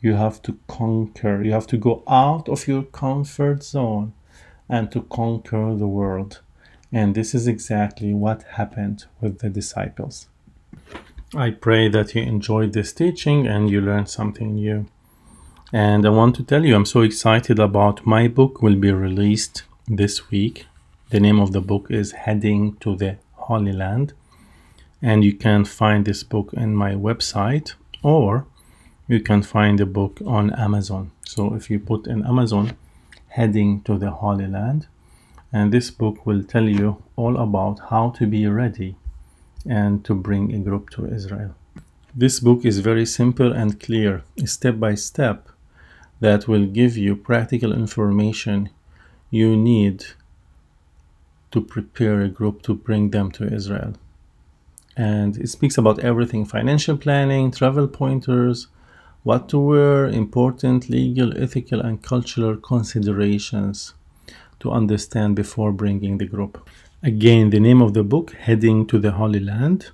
You 0.01 0.15
have 0.15 0.41
to 0.43 0.59
conquer, 0.67 1.41
you 1.41 1.53
have 1.53 1.67
to 1.67 1.77
go 1.77 2.03
out 2.07 2.49
of 2.49 2.67
your 2.67 2.83
comfort 2.83 3.63
zone 3.63 4.11
and 4.67 4.91
to 4.91 5.03
conquer 5.03 5.73
the 5.75 5.87
world. 5.87 6.41
And 6.91 7.15
this 7.15 7.33
is 7.33 7.47
exactly 7.47 8.13
what 8.13 8.43
happened 8.59 9.05
with 9.21 9.39
the 9.39 9.49
disciples. 9.49 10.27
I 11.33 11.51
pray 11.51 11.87
that 11.87 12.13
you 12.13 12.21
enjoyed 12.21 12.73
this 12.73 12.91
teaching 12.91 13.47
and 13.47 13.69
you 13.69 13.79
learned 13.79 14.09
something 14.09 14.55
new. 14.55 14.87
And 15.71 16.05
I 16.05 16.09
want 16.09 16.35
to 16.35 16.43
tell 16.43 16.65
you, 16.65 16.75
I'm 16.75 16.85
so 16.85 17.01
excited 17.01 17.59
about 17.59 18.05
my 18.05 18.27
book 18.27 18.61
will 18.61 18.75
be 18.75 18.91
released 18.91 19.63
this 19.87 20.29
week. 20.29 20.67
The 21.13 21.19
name 21.19 21.39
of 21.39 21.51
the 21.51 21.61
book 21.61 21.91
is 21.91 22.11
Heading 22.11 22.75
to 22.77 22.95
the 22.95 23.17
Holy 23.33 23.71
Land. 23.71 24.13
And 24.99 25.23
you 25.23 25.33
can 25.33 25.63
find 25.63 26.05
this 26.05 26.23
book 26.23 26.49
in 26.53 26.73
my 26.73 26.93
website 26.93 27.75
or 28.01 28.47
you 29.07 29.19
can 29.19 29.43
find 29.43 29.77
the 29.77 29.85
book 29.85 30.19
on 30.25 30.51
Amazon. 30.55 31.11
So 31.23 31.53
if 31.53 31.69
you 31.69 31.79
put 31.79 32.07
in 32.07 32.25
Amazon 32.25 32.75
Heading 33.27 33.83
to 33.83 33.99
the 33.99 34.09
Holy 34.09 34.47
Land, 34.47 34.87
and 35.51 35.71
this 35.71 35.91
book 35.91 36.25
will 36.25 36.41
tell 36.41 36.67
you 36.67 37.03
all 37.15 37.37
about 37.37 37.77
how 37.91 38.09
to 38.17 38.25
be 38.25 38.47
ready 38.47 38.95
and 39.69 40.03
to 40.05 40.15
bring 40.15 40.51
a 40.51 40.57
group 40.57 40.89
to 40.95 41.05
Israel. 41.05 41.53
This 42.15 42.39
book 42.39 42.65
is 42.65 42.79
very 42.79 43.05
simple 43.05 43.51
and 43.53 43.79
clear, 43.79 44.23
step 44.45 44.79
by 44.79 44.95
step, 44.95 45.47
that 46.21 46.47
will 46.47 46.65
give 46.65 46.97
you 46.97 47.15
practical 47.15 47.71
information 47.71 48.71
you 49.29 49.55
need 49.55 50.05
to 51.53 51.61
prepare 51.61 52.21
a 52.21 52.29
group 52.29 52.61
to 52.63 52.73
bring 52.73 53.11
them 53.11 53.31
to 53.31 53.45
Israel. 53.45 53.93
And 54.97 55.37
it 55.37 55.49
speaks 55.49 55.77
about 55.77 55.99
everything 55.99 56.45
financial 56.45 56.97
planning, 56.97 57.51
travel 57.51 57.87
pointers, 57.87 58.67
what 59.23 59.47
to 59.49 59.59
wear, 59.59 60.07
important 60.07 60.89
legal, 60.89 61.29
ethical, 61.41 61.79
and 61.79 62.03
cultural 62.03 62.57
considerations 62.57 63.93
to 64.59 64.71
understand 64.71 65.35
before 65.35 65.71
bringing 65.71 66.17
the 66.17 66.25
group. 66.25 66.69
Again, 67.01 67.49
the 67.49 67.59
name 67.59 67.81
of 67.81 67.93
the 67.93 68.03
book, 68.03 68.33
Heading 68.33 68.85
to 68.87 68.99
the 68.99 69.11
Holy 69.11 69.39
Land. 69.39 69.91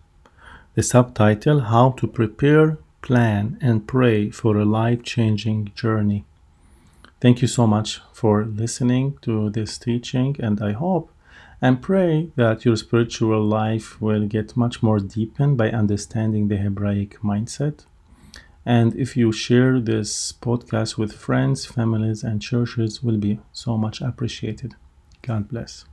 The 0.75 0.83
subtitle, 0.83 1.59
How 1.61 1.91
to 1.91 2.07
Prepare 2.07 2.77
plan, 3.01 3.57
and 3.61 3.87
pray 3.87 4.29
for 4.29 4.57
a 4.57 4.65
life 4.65 5.03
changing 5.03 5.71
journey. 5.75 6.25
Thank 7.21 7.41
you 7.41 7.47
so 7.47 7.67
much 7.67 7.99
for 8.13 8.45
listening 8.45 9.17
to 9.23 9.49
this 9.49 9.77
teaching, 9.77 10.35
and 10.39 10.61
I 10.61 10.71
hope 10.71 11.11
and 11.61 11.81
pray 11.81 12.31
that 12.35 12.65
your 12.65 12.75
spiritual 12.75 13.43
life 13.43 14.01
will 14.01 14.25
get 14.25 14.55
much 14.55 14.81
more 14.81 14.99
deepened 14.99 15.57
by 15.57 15.69
understanding 15.69 16.47
the 16.47 16.57
Hebraic 16.57 17.19
mindset. 17.21 17.85
And 18.65 18.95
if 18.95 19.17
you 19.17 19.31
share 19.31 19.79
this 19.79 20.31
podcast 20.31 20.97
with 20.97 21.13
friends, 21.13 21.65
families, 21.65 22.23
and 22.23 22.41
churches, 22.41 23.01
will 23.03 23.17
be 23.17 23.39
so 23.51 23.77
much 23.77 24.01
appreciated. 24.01 24.75
God 25.21 25.49
bless. 25.49 25.85